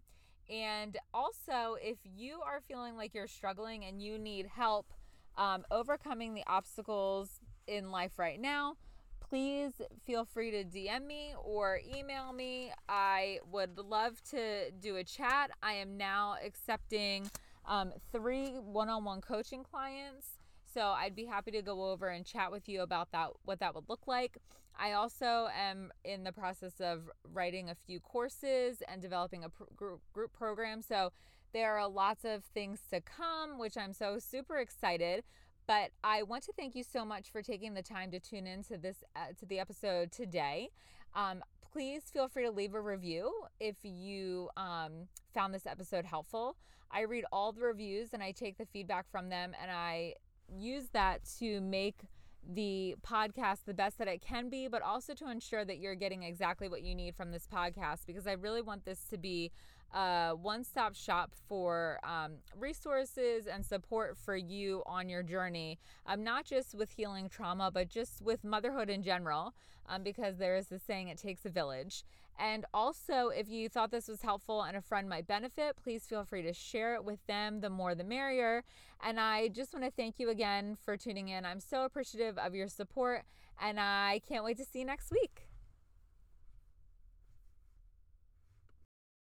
And 0.52 0.98
also, 1.14 1.76
if 1.80 1.96
you 2.04 2.40
are 2.44 2.60
feeling 2.68 2.94
like 2.94 3.14
you're 3.14 3.26
struggling 3.26 3.86
and 3.86 4.02
you 4.02 4.18
need 4.18 4.46
help 4.46 4.92
um, 5.38 5.64
overcoming 5.70 6.34
the 6.34 6.44
obstacles 6.46 7.40
in 7.66 7.90
life 7.90 8.18
right 8.18 8.38
now, 8.38 8.76
please 9.18 9.72
feel 10.04 10.26
free 10.26 10.50
to 10.50 10.62
DM 10.62 11.06
me 11.06 11.32
or 11.42 11.80
email 11.96 12.34
me. 12.34 12.70
I 12.86 13.38
would 13.50 13.78
love 13.78 14.22
to 14.30 14.70
do 14.72 14.96
a 14.96 15.04
chat. 15.04 15.52
I 15.62 15.72
am 15.72 15.96
now 15.96 16.36
accepting 16.44 17.30
um, 17.64 17.94
three 18.12 18.50
one 18.50 18.90
on 18.90 19.04
one 19.04 19.22
coaching 19.22 19.64
clients. 19.64 20.32
So 20.74 20.88
I'd 20.88 21.16
be 21.16 21.24
happy 21.24 21.50
to 21.52 21.62
go 21.62 21.90
over 21.90 22.08
and 22.08 22.26
chat 22.26 22.52
with 22.52 22.68
you 22.68 22.82
about 22.82 23.10
that, 23.12 23.30
what 23.46 23.60
that 23.60 23.74
would 23.74 23.88
look 23.88 24.06
like. 24.06 24.36
I 24.78 24.92
also 24.92 25.48
am 25.56 25.92
in 26.04 26.24
the 26.24 26.32
process 26.32 26.80
of 26.80 27.10
writing 27.32 27.70
a 27.70 27.74
few 27.74 28.00
courses 28.00 28.82
and 28.88 29.00
developing 29.00 29.44
a 29.44 29.48
group, 29.76 30.00
group 30.12 30.32
program. 30.32 30.82
So 30.82 31.12
there 31.52 31.76
are 31.76 31.88
lots 31.88 32.24
of 32.24 32.44
things 32.44 32.80
to 32.90 33.00
come, 33.00 33.58
which 33.58 33.76
I'm 33.76 33.92
so 33.92 34.18
super 34.18 34.56
excited. 34.56 35.24
But 35.66 35.90
I 36.02 36.22
want 36.24 36.44
to 36.44 36.52
thank 36.52 36.74
you 36.74 36.82
so 36.82 37.04
much 37.04 37.30
for 37.30 37.42
taking 37.42 37.74
the 37.74 37.82
time 37.82 38.10
to 38.10 38.20
tune 38.20 38.46
in 38.46 38.64
to 38.64 38.76
this 38.76 39.04
uh, 39.14 39.32
to 39.38 39.46
the 39.46 39.60
episode 39.60 40.10
today. 40.10 40.70
Um, 41.14 41.42
please 41.72 42.02
feel 42.12 42.28
free 42.28 42.44
to 42.44 42.50
leave 42.50 42.74
a 42.74 42.80
review 42.80 43.32
if 43.60 43.76
you 43.82 44.50
um, 44.56 45.08
found 45.32 45.54
this 45.54 45.66
episode 45.66 46.04
helpful. 46.04 46.56
I 46.90 47.02
read 47.02 47.24
all 47.32 47.52
the 47.52 47.62
reviews 47.62 48.12
and 48.12 48.22
I 48.22 48.32
take 48.32 48.58
the 48.58 48.66
feedback 48.66 49.10
from 49.10 49.30
them 49.30 49.52
and 49.60 49.70
I 49.70 50.14
use 50.54 50.88
that 50.92 51.22
to 51.38 51.60
make 51.60 52.00
the 52.48 52.96
podcast 53.06 53.64
the 53.66 53.74
best 53.74 53.98
that 53.98 54.08
it 54.08 54.20
can 54.20 54.48
be, 54.48 54.68
but 54.68 54.82
also 54.82 55.14
to 55.14 55.30
ensure 55.30 55.64
that 55.64 55.78
you're 55.78 55.94
getting 55.94 56.22
exactly 56.22 56.68
what 56.68 56.82
you 56.82 56.94
need 56.94 57.14
from 57.14 57.30
this 57.30 57.46
podcast 57.52 58.06
because 58.06 58.26
I 58.26 58.32
really 58.32 58.62
want 58.62 58.84
this 58.84 59.04
to 59.10 59.18
be 59.18 59.52
a 59.94 60.32
one 60.34 60.64
stop 60.64 60.94
shop 60.94 61.32
for 61.48 61.98
um, 62.02 62.32
resources 62.58 63.46
and 63.46 63.64
support 63.64 64.16
for 64.16 64.36
you 64.36 64.82
on 64.86 65.08
your 65.08 65.22
journey, 65.22 65.78
um, 66.06 66.24
not 66.24 66.44
just 66.44 66.74
with 66.74 66.90
healing 66.90 67.28
trauma, 67.28 67.70
but 67.70 67.88
just 67.88 68.22
with 68.22 68.42
motherhood 68.42 68.88
in 68.88 69.02
general, 69.02 69.54
um, 69.88 70.02
because 70.02 70.38
there 70.38 70.56
is 70.56 70.68
this 70.68 70.82
saying, 70.82 71.08
it 71.08 71.18
takes 71.18 71.44
a 71.44 71.50
village. 71.50 72.04
And 72.38 72.64
also, 72.74 73.28
if 73.28 73.48
you 73.48 73.68
thought 73.68 73.90
this 73.90 74.08
was 74.08 74.22
helpful 74.22 74.62
and 74.62 74.76
a 74.76 74.80
friend 74.80 75.08
might 75.08 75.26
benefit, 75.26 75.76
please 75.82 76.04
feel 76.04 76.24
free 76.24 76.42
to 76.42 76.52
share 76.52 76.94
it 76.94 77.04
with 77.04 77.24
them. 77.26 77.60
The 77.60 77.70
more, 77.70 77.94
the 77.94 78.04
merrier. 78.04 78.64
And 79.04 79.20
I 79.20 79.48
just 79.48 79.72
want 79.72 79.84
to 79.84 79.90
thank 79.90 80.18
you 80.18 80.30
again 80.30 80.76
for 80.82 80.96
tuning 80.96 81.28
in. 81.28 81.44
I'm 81.44 81.60
so 81.60 81.84
appreciative 81.84 82.38
of 82.38 82.54
your 82.54 82.68
support, 82.68 83.24
and 83.60 83.78
I 83.78 84.20
can't 84.26 84.44
wait 84.44 84.56
to 84.58 84.64
see 84.64 84.80
you 84.80 84.84
next 84.84 85.10
week. 85.10 85.51